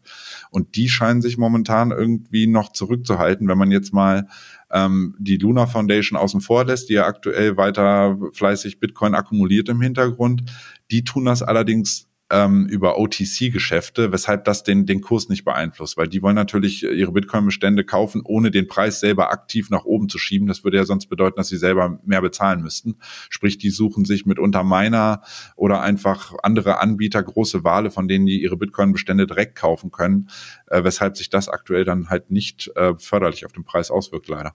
[0.53, 4.29] Und die scheinen sich momentan irgendwie noch zurückzuhalten, wenn man jetzt mal
[4.71, 9.81] ähm, die Luna Foundation außen vor lässt, die ja aktuell weiter fleißig Bitcoin akkumuliert im
[9.81, 10.45] Hintergrund.
[10.91, 16.09] Die tun das allerdings ähm, über OTC-Geschäfte, weshalb das den, den Kurs nicht beeinflusst, weil
[16.09, 20.49] die wollen natürlich ihre Bitcoin-Bestände kaufen, ohne den Preis selber aktiv nach oben zu schieben.
[20.49, 22.97] Das würde ja sonst bedeuten, dass sie selber mehr bezahlen müssten.
[23.29, 25.21] Sprich, die suchen sich mitunter Miner
[25.57, 30.31] oder einfach andere Anbieter große Wale, von denen die ihre Bitcoin-Bestände direkt kaufen können,
[30.69, 34.55] äh, weshalb sich das aktuell dann halt nicht äh, förderlich auf den Preis auswirkt, leider.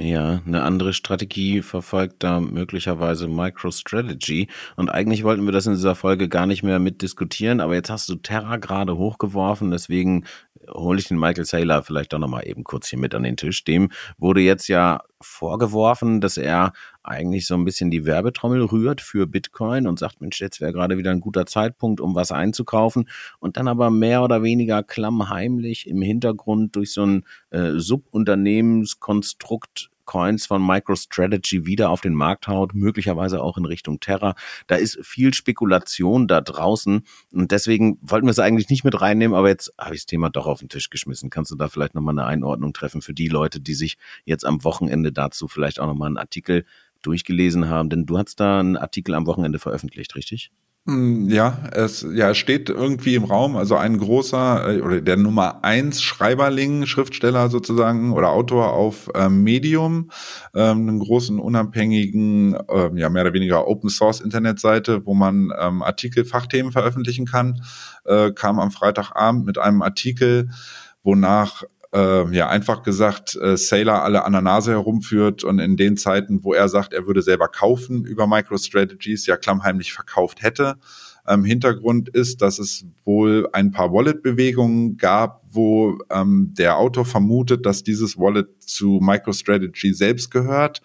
[0.00, 4.48] Ja, eine andere Strategie verfolgt da möglicherweise MicroStrategy.
[4.76, 8.08] Und eigentlich wollten wir das in dieser Folge gar nicht mehr mitdiskutieren, aber jetzt hast
[8.08, 10.24] du Terra gerade hochgeworfen, deswegen
[10.70, 13.64] hole ich den Michael Saylor vielleicht doch nochmal eben kurz hier mit an den Tisch.
[13.64, 19.26] Dem wurde jetzt ja vorgeworfen, dass er eigentlich so ein bisschen die Werbetrommel rührt für
[19.26, 23.08] Bitcoin und sagt, Mensch, jetzt wäre gerade wieder ein guter Zeitpunkt, um was einzukaufen.
[23.38, 30.46] Und dann aber mehr oder weniger klammheimlich im Hintergrund durch so ein äh, Subunternehmenskonstrukt Coins
[30.46, 34.34] von MicroStrategy wieder auf den Markt haut, möglicherweise auch in Richtung Terra.
[34.66, 39.36] Da ist viel Spekulation da draußen und deswegen wollten wir es eigentlich nicht mit reinnehmen,
[39.36, 41.28] aber jetzt habe ich das Thema doch auf den Tisch geschmissen.
[41.28, 44.64] Kannst du da vielleicht nochmal eine Einordnung treffen für die Leute, die sich jetzt am
[44.64, 46.64] Wochenende dazu vielleicht auch nochmal einen Artikel
[47.02, 47.90] durchgelesen haben?
[47.90, 50.50] Denn du hast da einen Artikel am Wochenende veröffentlicht, richtig?
[50.86, 55.62] Hm, ja, es, ja, steht irgendwie im Raum, also ein großer äh, oder der Nummer
[55.62, 60.10] eins Schreiberling, Schriftsteller sozusagen oder Autor auf ähm, Medium,
[60.54, 65.82] ähm, einen großen unabhängigen, ähm, ja mehr oder weniger Open Source Internetseite, wo man ähm,
[65.82, 67.60] Artikel, Fachthemen veröffentlichen kann,
[68.06, 70.48] äh, kam am Freitagabend mit einem Artikel,
[71.02, 71.64] wonach
[71.94, 76.44] äh, ja einfach gesagt äh, Sailor alle an der Nase herumführt und in den Zeiten,
[76.44, 80.76] wo er sagt, er würde selber kaufen über MicroStrategies, ja klammheimlich verkauft hätte.
[81.26, 87.66] Ähm, Hintergrund ist, dass es wohl ein paar Wallet-Bewegungen gab, wo ähm, der Autor vermutet,
[87.66, 90.80] dass dieses Wallet zu MicroStrategy selbst gehört.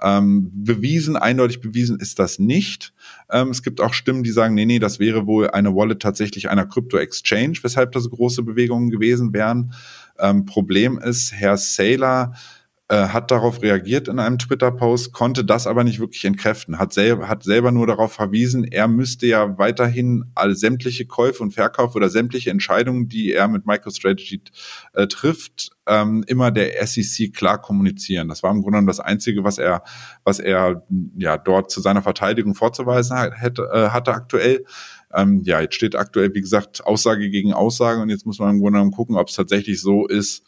[0.00, 2.92] Ähm, bewiesen, eindeutig bewiesen ist das nicht.
[3.30, 6.50] Ähm, es gibt auch Stimmen, die sagen, nee, nee, das wäre wohl eine Wallet tatsächlich
[6.50, 9.74] einer Crypto-Exchange, weshalb das große Bewegungen gewesen wären.
[10.18, 12.32] Ähm, Problem ist, Herr Saylor
[12.90, 17.28] äh, hat darauf reagiert in einem Twitter-Post, konnte das aber nicht wirklich entkräften, hat, selber
[17.28, 22.08] hat selber nur darauf verwiesen, er müsste ja weiterhin all sämtliche Käufe und Verkauf oder
[22.08, 24.40] sämtliche Entscheidungen, die er mit MicroStrategy
[24.94, 28.28] äh, trifft, ähm, immer der SEC klar kommunizieren.
[28.28, 29.82] Das war im Grunde genommen das Einzige, was er,
[30.24, 30.82] was er
[31.18, 34.64] ja dort zu seiner Verteidigung vorzuweisen hätte, äh, hatte aktuell.
[35.14, 38.60] Ähm, ja, jetzt steht aktuell, wie gesagt, Aussage gegen Aussage und jetzt muss man im
[38.60, 40.44] Grunde genommen gucken, ob es tatsächlich so ist,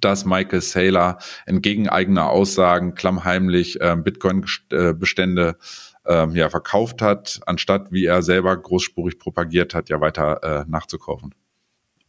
[0.00, 5.56] dass Michael Saylor entgegen eigener Aussagen klammheimlich äh, Bitcoin-Bestände
[6.04, 11.34] äh, ja, verkauft hat, anstatt wie er selber großspurig propagiert hat, ja weiter äh, nachzukaufen.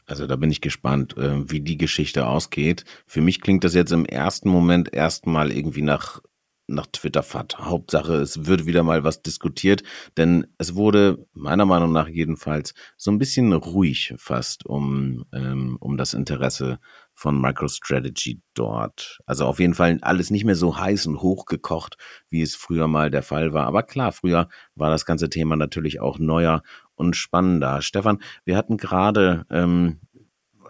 [0.06, 2.84] Also da bin ich gespannt, äh, wie die Geschichte ausgeht.
[3.06, 6.22] Für mich klingt das jetzt im ersten Moment erstmal irgendwie nach
[6.70, 7.60] nach Twitter-Fat.
[7.60, 9.84] Hauptsache, es wird wieder mal was diskutiert,
[10.18, 15.98] denn es wurde meiner Meinung nach jedenfalls so ein bisschen ruhig fast um, ähm, um
[15.98, 16.80] das Interesse
[17.20, 19.20] von MicroStrategy dort.
[19.26, 21.98] Also auf jeden Fall alles nicht mehr so heiß und hochgekocht,
[22.30, 23.68] wie es früher mal der Fall war.
[23.68, 26.64] Aber klar, früher war das ganze Thema natürlich auch neuer
[26.96, 27.82] und spannender.
[27.82, 30.00] Stefan, wir hatten gerade ähm,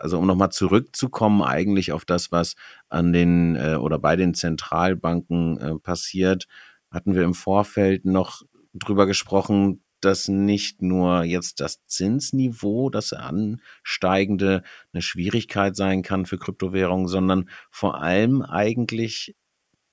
[0.01, 2.55] also um nochmal zurückzukommen eigentlich auf das, was
[2.89, 6.47] an den äh, oder bei den Zentralbanken äh, passiert,
[6.91, 14.63] hatten wir im Vorfeld noch drüber gesprochen, dass nicht nur jetzt das Zinsniveau, das ansteigende,
[14.93, 19.35] eine Schwierigkeit sein kann für Kryptowährungen, sondern vor allem eigentlich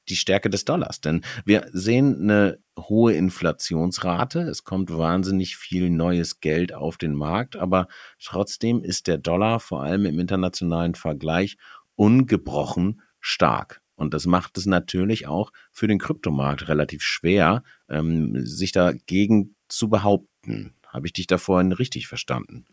[0.09, 1.01] die Stärke des Dollars.
[1.01, 4.41] Denn wir sehen eine hohe Inflationsrate.
[4.41, 7.89] Es kommt wahnsinnig viel neues Geld auf den Markt, aber
[8.23, 11.57] trotzdem ist der Dollar vor allem im internationalen Vergleich
[11.95, 13.83] ungebrochen stark.
[13.97, 19.89] Und das macht es natürlich auch für den Kryptomarkt relativ schwer, ähm, sich dagegen zu
[19.89, 20.75] behaupten.
[20.87, 22.67] Habe ich dich da vorhin richtig verstanden?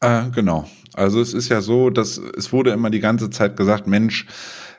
[0.00, 0.66] Äh, genau.
[0.94, 4.26] Also es ist ja so, dass es wurde immer die ganze Zeit gesagt, Mensch,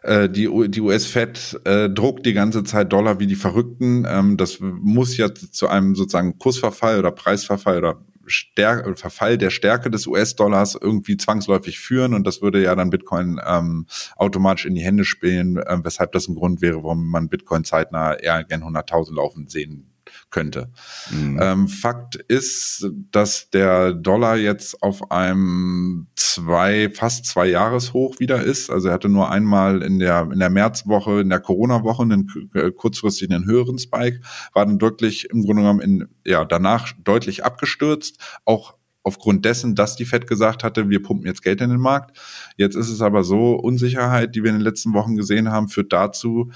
[0.04, 4.06] äh, die, die US-Fed äh, druckt die ganze Zeit Dollar wie die Verrückten.
[4.08, 9.90] Ähm, das muss ja zu einem sozusagen Kursverfall oder Preisverfall oder Stärke, Verfall der Stärke
[9.90, 13.86] des US-Dollars irgendwie zwangsläufig führen und das würde ja dann Bitcoin ähm,
[14.18, 18.14] automatisch in die Hände spielen, äh, weshalb das ein Grund wäre, warum man Bitcoin zeitnah
[18.14, 19.97] eher gern 100.000 laufen sehen
[20.30, 20.72] könnte.
[21.10, 21.40] Mhm.
[21.42, 28.70] Ähm, Fakt ist, dass der Dollar jetzt auf einem zwei, fast zwei Jahreshoch wieder ist.
[28.70, 32.72] Also er hatte nur einmal in der, in der Märzwoche, in der Corona-Woche einen äh,
[32.72, 34.22] kurzfristig einen höheren Spike,
[34.54, 39.96] war dann wirklich im Grunde genommen in, ja, danach deutlich abgestürzt, auch aufgrund dessen, dass
[39.96, 42.18] die Fed gesagt hatte, wir pumpen jetzt Geld in den Markt.
[42.58, 45.94] Jetzt ist es aber so, Unsicherheit, die wir in den letzten Wochen gesehen haben, führt
[45.94, 46.52] dazu,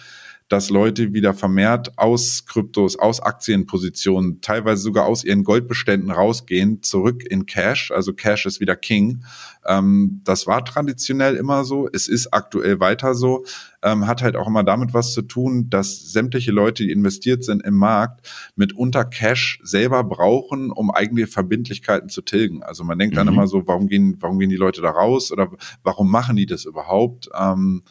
[0.51, 7.23] dass Leute wieder vermehrt aus Kryptos, aus Aktienpositionen, teilweise sogar aus ihren Goldbeständen rausgehen, zurück
[7.23, 7.91] in Cash.
[7.91, 9.23] Also Cash ist wieder King.
[9.65, 11.87] Ähm, das war traditionell immer so.
[11.93, 13.45] Es ist aktuell weiter so.
[13.81, 17.63] Ähm, hat halt auch immer damit was zu tun, dass sämtliche Leute, die investiert sind
[17.63, 22.61] im Markt, mitunter Cash selber brauchen, um eigene Verbindlichkeiten zu tilgen.
[22.61, 23.19] Also man denkt mhm.
[23.19, 25.49] dann immer so, warum gehen, warum gehen die Leute da raus oder
[25.81, 27.29] warum machen die das überhaupt?
[27.33, 27.83] Ähm,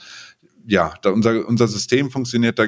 [0.70, 2.66] ja, da unser, unser System funktioniert da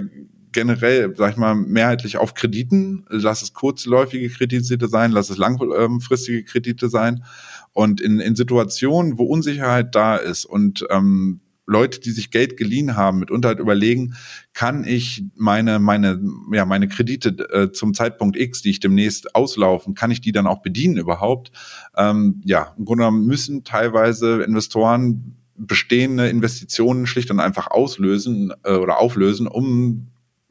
[0.50, 3.04] generell, sag ich mal, mehrheitlich auf Krediten.
[3.08, 7.24] Lass es kurzläufige Kredite sein, lass es langfristige Kredite sein.
[7.72, 12.96] Und in, in Situationen, wo Unsicherheit da ist und ähm, Leute, die sich Geld geliehen
[12.96, 14.14] haben, mitunter halt überlegen,
[14.52, 16.20] kann ich meine, meine,
[16.52, 20.48] ja, meine Kredite äh, zum Zeitpunkt X, die ich demnächst auslaufen, kann ich die dann
[20.48, 21.52] auch bedienen überhaupt?
[21.96, 28.74] Ähm, ja, im Grunde genommen müssen teilweise Investoren bestehende Investitionen schlicht und einfach auslösen äh,
[28.74, 30.08] oder auflösen, um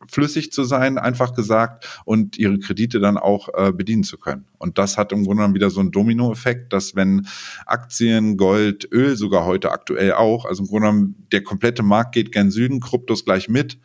[0.08, 4.46] flüssig zu sein, einfach gesagt, und ihre Kredite dann auch äh, bedienen zu können.
[4.58, 7.28] Und das hat im Grunde genommen wieder so einen Dominoeffekt, dass wenn
[7.66, 12.32] Aktien, Gold, Öl sogar heute aktuell auch, also im Grunde genommen der komplette Markt geht
[12.32, 13.78] gern Süden, Kryptos gleich mit,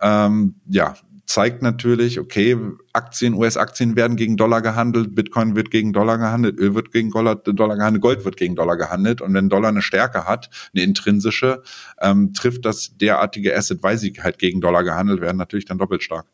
[0.00, 2.56] ähm, ja, zeigt natürlich, okay,
[2.92, 7.36] Aktien, US-Aktien werden gegen Dollar gehandelt, Bitcoin wird gegen Dollar gehandelt, Öl wird gegen Dollar,
[7.36, 9.20] Dollar gehandelt, Gold wird gegen Dollar gehandelt.
[9.20, 11.62] Und wenn Dollar eine Stärke hat, eine intrinsische,
[12.00, 16.02] ähm, trifft das derartige Asset, weil sie halt gegen Dollar gehandelt werden, natürlich dann doppelt
[16.02, 16.26] stark.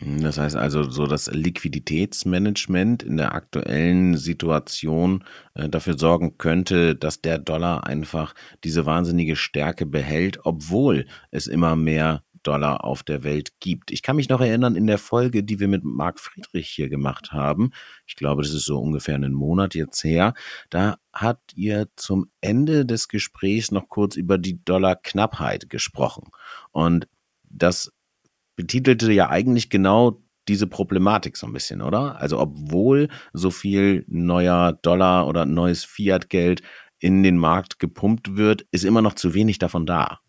[0.00, 5.22] Das heißt also, so das Liquiditätsmanagement in der aktuellen Situation
[5.54, 11.76] äh, dafür sorgen könnte, dass der Dollar einfach diese wahnsinnige Stärke behält, obwohl es immer
[11.76, 13.90] mehr Dollar auf der Welt gibt.
[13.90, 17.32] Ich kann mich noch erinnern, in der Folge, die wir mit Marc Friedrich hier gemacht
[17.32, 17.72] haben,
[18.06, 20.34] ich glaube, das ist so ungefähr einen Monat jetzt her,
[20.70, 26.28] da hat ihr zum Ende des Gesprächs noch kurz über die Dollarknappheit gesprochen.
[26.70, 27.08] Und
[27.42, 27.92] das
[28.56, 32.20] betitelte ja eigentlich genau diese Problematik so ein bisschen, oder?
[32.20, 36.62] Also obwohl so viel neuer Dollar oder neues Fiat-Geld
[36.98, 40.20] in den Markt gepumpt wird, ist immer noch zu wenig davon da.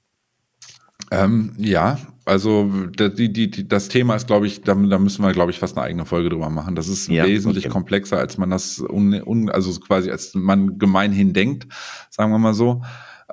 [1.12, 5.32] Ähm, ja, also die, die, die, das Thema ist, glaube ich, da, da müssen wir,
[5.32, 6.76] glaube ich, fast eine eigene Folge drüber machen.
[6.76, 7.74] Das ist ja, wesentlich okay.
[7.74, 11.68] komplexer, als man das un, un, also quasi als man gemeinhin denkt,
[12.10, 12.82] sagen wir mal so.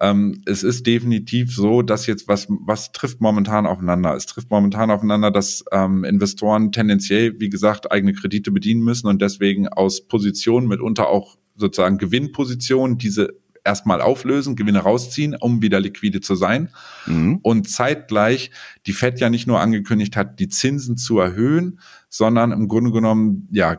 [0.01, 4.15] Ähm, es ist definitiv so, dass jetzt was, was trifft momentan aufeinander?
[4.15, 9.23] Es trifft momentan aufeinander, dass ähm, Investoren tendenziell, wie gesagt, eigene Kredite bedienen müssen und
[9.23, 16.21] deswegen aus Positionen mitunter auch sozusagen Gewinnpositionen diese erstmal auflösen, Gewinne rausziehen, um wieder liquide
[16.21, 16.71] zu sein.
[17.07, 17.39] Mhm.
[17.43, 18.51] Und zeitgleich
[18.87, 23.49] die Fed ja nicht nur angekündigt hat, die Zinsen zu erhöhen, sondern im Grunde genommen,
[23.51, 23.79] ja,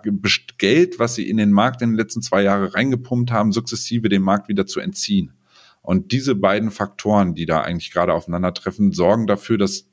[0.58, 4.24] Geld, was sie in den Markt in den letzten zwei Jahren reingepumpt haben, sukzessive dem
[4.24, 5.34] Markt wieder zu entziehen.
[5.82, 9.90] Und diese beiden Faktoren, die da eigentlich gerade aufeinandertreffen, sorgen dafür, dass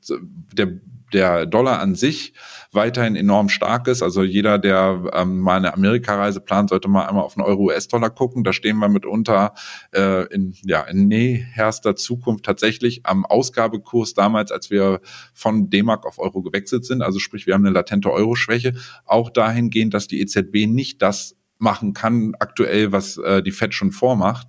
[0.53, 0.79] der
[1.13, 2.33] der Dollar an sich
[2.71, 4.01] weiterhin enorm stark ist.
[4.01, 8.43] Also jeder, der ähm, mal eine Amerikareise plant, sollte mal einmal auf den Euro-US-Dollar gucken.
[8.43, 9.53] Da stehen wir mitunter
[9.93, 15.01] äh, in, ja, in näherster Zukunft tatsächlich am Ausgabekurs damals, als wir
[15.33, 17.01] von D-Mark auf Euro gewechselt sind.
[17.01, 18.73] Also sprich, wir haben eine latente Euro-Schwäche.
[19.05, 23.91] Auch dahingehend, dass die EZB nicht das machen kann aktuell, was äh, die Fed schon
[23.91, 24.47] vormacht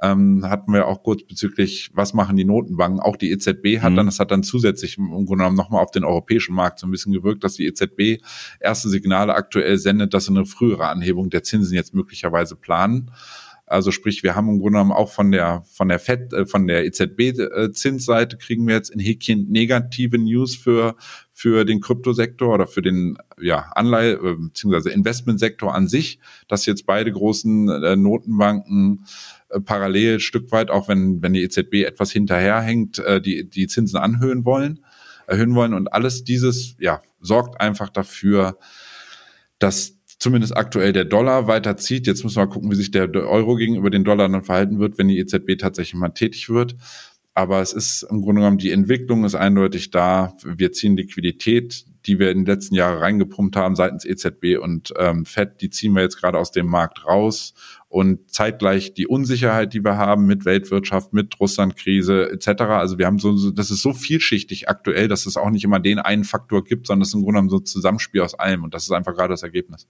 [0.00, 3.00] ähm, hatten wir auch kurz bezüglich, was machen die Notenbanken.
[3.00, 3.96] Auch die EZB hat mhm.
[3.96, 6.90] dann, das hat dann zusätzlich im Grunde genommen nochmal auf den europäischen Markt so ein
[6.90, 8.22] bisschen gewirkt, dass die EZB
[8.60, 13.10] erste Signale aktuell sendet, dass sie eine frühere Anhebung der Zinsen jetzt möglicherweise planen.
[13.68, 16.66] Also sprich, wir haben im Grunde genommen auch von der von der FED, äh, von
[16.66, 20.96] der EZB-Zinsseite äh, kriegen wir jetzt in Häkchen negative News für
[21.32, 24.90] für den Kryptosektor oder für den ja, Anleihe äh, bzw.
[24.90, 26.18] Investmentsektor an sich,
[26.48, 29.04] dass jetzt beide großen äh, Notenbanken
[29.50, 33.98] äh, parallel Stück weit, auch wenn, wenn die EZB etwas hinterherhängt, äh, die, die Zinsen
[33.98, 34.84] anhöhen wollen,
[35.26, 35.74] erhöhen wollen.
[35.74, 38.58] Und alles dieses, ja, sorgt einfach dafür,
[39.58, 42.06] dass zumindest aktuell der Dollar weiterzieht.
[42.06, 44.98] Jetzt müssen wir mal gucken, wie sich der Euro gegenüber den Dollar dann verhalten wird,
[44.98, 46.76] wenn die EZB tatsächlich mal tätig wird.
[47.34, 50.36] Aber es ist im Grunde genommen, die Entwicklung ist eindeutig da.
[50.44, 55.26] Wir ziehen Liquidität, die wir in den letzten Jahren reingepumpt haben seitens EZB und ähm,
[55.26, 57.52] FED, die ziehen wir jetzt gerade aus dem Markt raus
[57.88, 62.62] und zeitgleich die Unsicherheit, die wir haben mit Weltwirtschaft, mit Russlandkrise etc.
[62.62, 65.98] Also wir haben so, das ist so vielschichtig aktuell, dass es auch nicht immer den
[65.98, 68.72] einen Faktor gibt, sondern es ist im Grunde genommen so ein Zusammenspiel aus allem und
[68.72, 69.86] das ist einfach gerade das Ergebnis.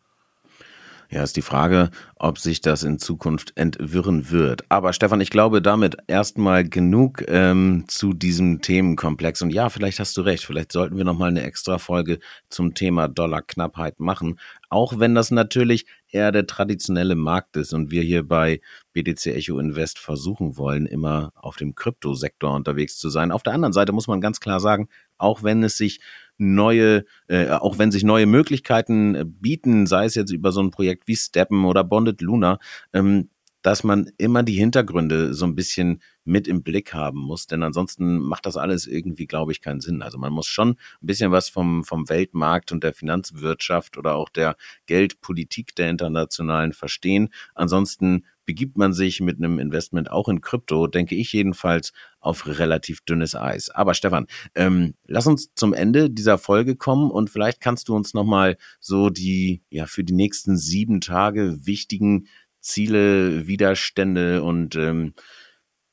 [1.10, 4.64] Ja, ist die Frage, ob sich das in Zukunft entwirren wird.
[4.68, 9.40] Aber Stefan, ich glaube damit erstmal genug ähm, zu diesem Themenkomplex.
[9.40, 10.44] Und ja, vielleicht hast du recht.
[10.44, 12.18] Vielleicht sollten wir nochmal eine extra Folge
[12.50, 14.38] zum Thema Dollarknappheit machen.
[14.68, 18.60] Auch wenn das natürlich eher der traditionelle Markt ist und wir hier bei
[18.92, 23.32] BTC Echo Invest versuchen wollen, immer auf dem Kryptosektor unterwegs zu sein.
[23.32, 26.00] Auf der anderen Seite muss man ganz klar sagen, auch wenn es sich
[26.38, 30.70] neue, äh, auch wenn sich neue Möglichkeiten äh, bieten, sei es jetzt über so ein
[30.70, 32.58] Projekt wie Steppen oder Bonded Luna,
[32.92, 33.28] ähm,
[33.62, 38.18] dass man immer die Hintergründe so ein bisschen mit im Blick haben muss, denn ansonsten
[38.18, 40.02] macht das alles irgendwie, glaube ich, keinen Sinn.
[40.02, 44.28] Also man muss schon ein bisschen was vom, vom Weltmarkt und der Finanzwirtschaft oder auch
[44.28, 44.56] der
[44.86, 47.30] Geldpolitik der internationalen verstehen.
[47.54, 53.02] Ansonsten begibt man sich mit einem Investment auch in Krypto, denke ich jedenfalls, auf relativ
[53.02, 53.68] dünnes Eis.
[53.68, 58.14] Aber Stefan, ähm, lass uns zum Ende dieser Folge kommen und vielleicht kannst du uns
[58.14, 62.26] nochmal so die, ja, für die nächsten sieben Tage wichtigen
[62.60, 65.14] Ziele, Widerstände und ähm,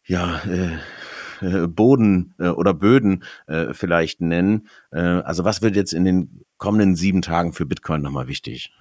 [0.05, 0.77] ja, äh,
[1.41, 4.67] äh Boden äh, oder Böden äh, vielleicht nennen.
[4.91, 8.71] Äh, also was wird jetzt in den kommenden sieben Tagen für Bitcoin nochmal wichtig?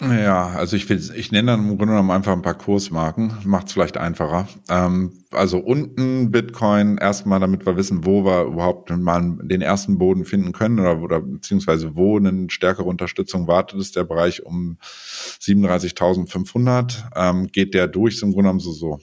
[0.00, 3.68] Ja, also ich will, ich nenne dann im Grunde genommen einfach ein paar Kursmarken, macht
[3.68, 4.48] es vielleicht einfacher.
[4.68, 10.24] Ähm, also unten Bitcoin erstmal, damit wir wissen, wo wir überhaupt mal den ersten Boden
[10.24, 14.78] finden können oder, oder beziehungsweise wo eine stärkere Unterstützung wartet, ist der Bereich um
[15.40, 17.04] 37.500.
[17.14, 18.98] Ähm, geht der durch, im Grunde genommen so, so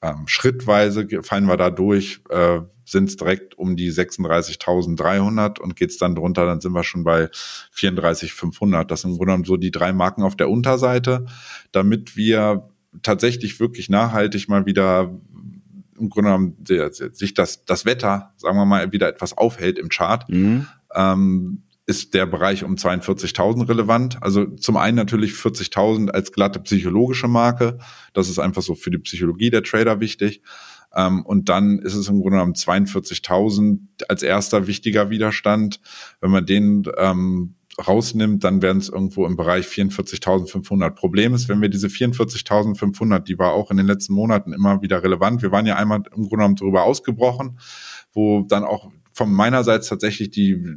[0.00, 5.98] ähm, schrittweise fallen wir da durch, äh, sind es direkt um die 36.300 und geht's
[5.98, 7.28] dann drunter, dann sind wir schon bei
[7.74, 8.84] 34.500.
[8.84, 11.26] Das sind im Grunde genommen so die drei Marken auf der Unterseite,
[11.72, 12.68] damit wir
[13.02, 15.18] tatsächlich wirklich nachhaltig mal wieder
[15.98, 16.56] im Grunde genommen
[17.12, 20.28] sich das, das Wetter, sagen wir mal, wieder etwas aufhält im Chart.
[20.28, 20.68] Mhm.
[20.94, 24.22] Ähm, ist der Bereich um 42.000 relevant.
[24.22, 27.78] Also zum einen natürlich 40.000 als glatte psychologische Marke.
[28.12, 30.42] Das ist einfach so für die Psychologie der Trader wichtig.
[30.94, 35.80] Ähm, und dann ist es im Grunde genommen 42.000 als erster wichtiger Widerstand.
[36.20, 37.54] Wenn man den ähm,
[37.86, 40.90] rausnimmt, dann werden es irgendwo im Bereich 44.500.
[40.90, 45.02] Problem ist, wenn wir diese 44.500, die war auch in den letzten Monaten immer wieder
[45.02, 45.40] relevant.
[45.40, 47.58] Wir waren ja einmal im Grunde genommen darüber ausgebrochen,
[48.12, 50.76] wo dann auch von meinerseits tatsächlich die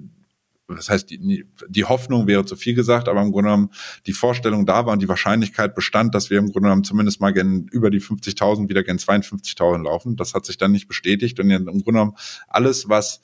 [0.76, 3.70] das heißt, die, die Hoffnung wäre zu viel gesagt, aber im Grunde genommen
[4.06, 7.34] die Vorstellung da war und die Wahrscheinlichkeit bestand, dass wir im Grunde genommen zumindest mal
[7.34, 10.16] gen, über die 50.000 wieder gen 52.000 laufen.
[10.16, 12.16] Das hat sich dann nicht bestätigt und im Grunde genommen
[12.48, 13.22] alles, was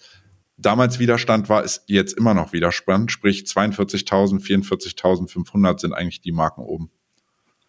[0.57, 6.61] damals Widerstand war, ist jetzt immer noch Widerstand, sprich 42.000, 44.500 sind eigentlich die Marken
[6.61, 6.89] oben.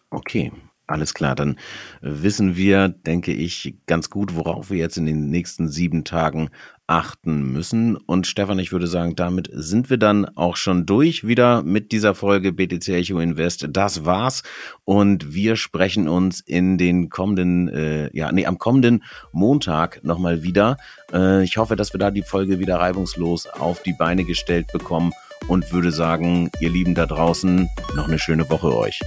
[0.09, 0.51] Okay,
[0.87, 1.57] alles klar, dann
[2.01, 6.49] wissen wir, denke ich, ganz gut, worauf wir jetzt in den nächsten sieben Tagen
[6.89, 7.95] achten müssen.
[7.95, 12.15] Und Stefan, ich würde sagen, damit sind wir dann auch schon durch wieder mit dieser
[12.15, 13.67] Folge BTC Echo Invest.
[13.69, 14.41] Das war's.
[14.85, 20.77] Und wir sprechen uns in den kommenden, äh, ja, nee, am kommenden Montag nochmal wieder.
[21.13, 25.13] Äh, ich hoffe, dass wir da die Folge wieder reibungslos auf die Beine gestellt bekommen
[25.47, 28.99] und würde sagen, ihr Lieben da draußen, noch eine schöne Woche euch.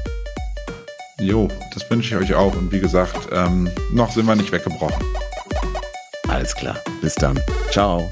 [1.18, 2.54] Jo, das wünsche ich euch auch.
[2.56, 5.04] Und wie gesagt, ähm, noch sind wir nicht weggebrochen.
[6.32, 6.76] Alles klar.
[7.02, 7.38] Bis dann.
[7.70, 8.08] Ciao.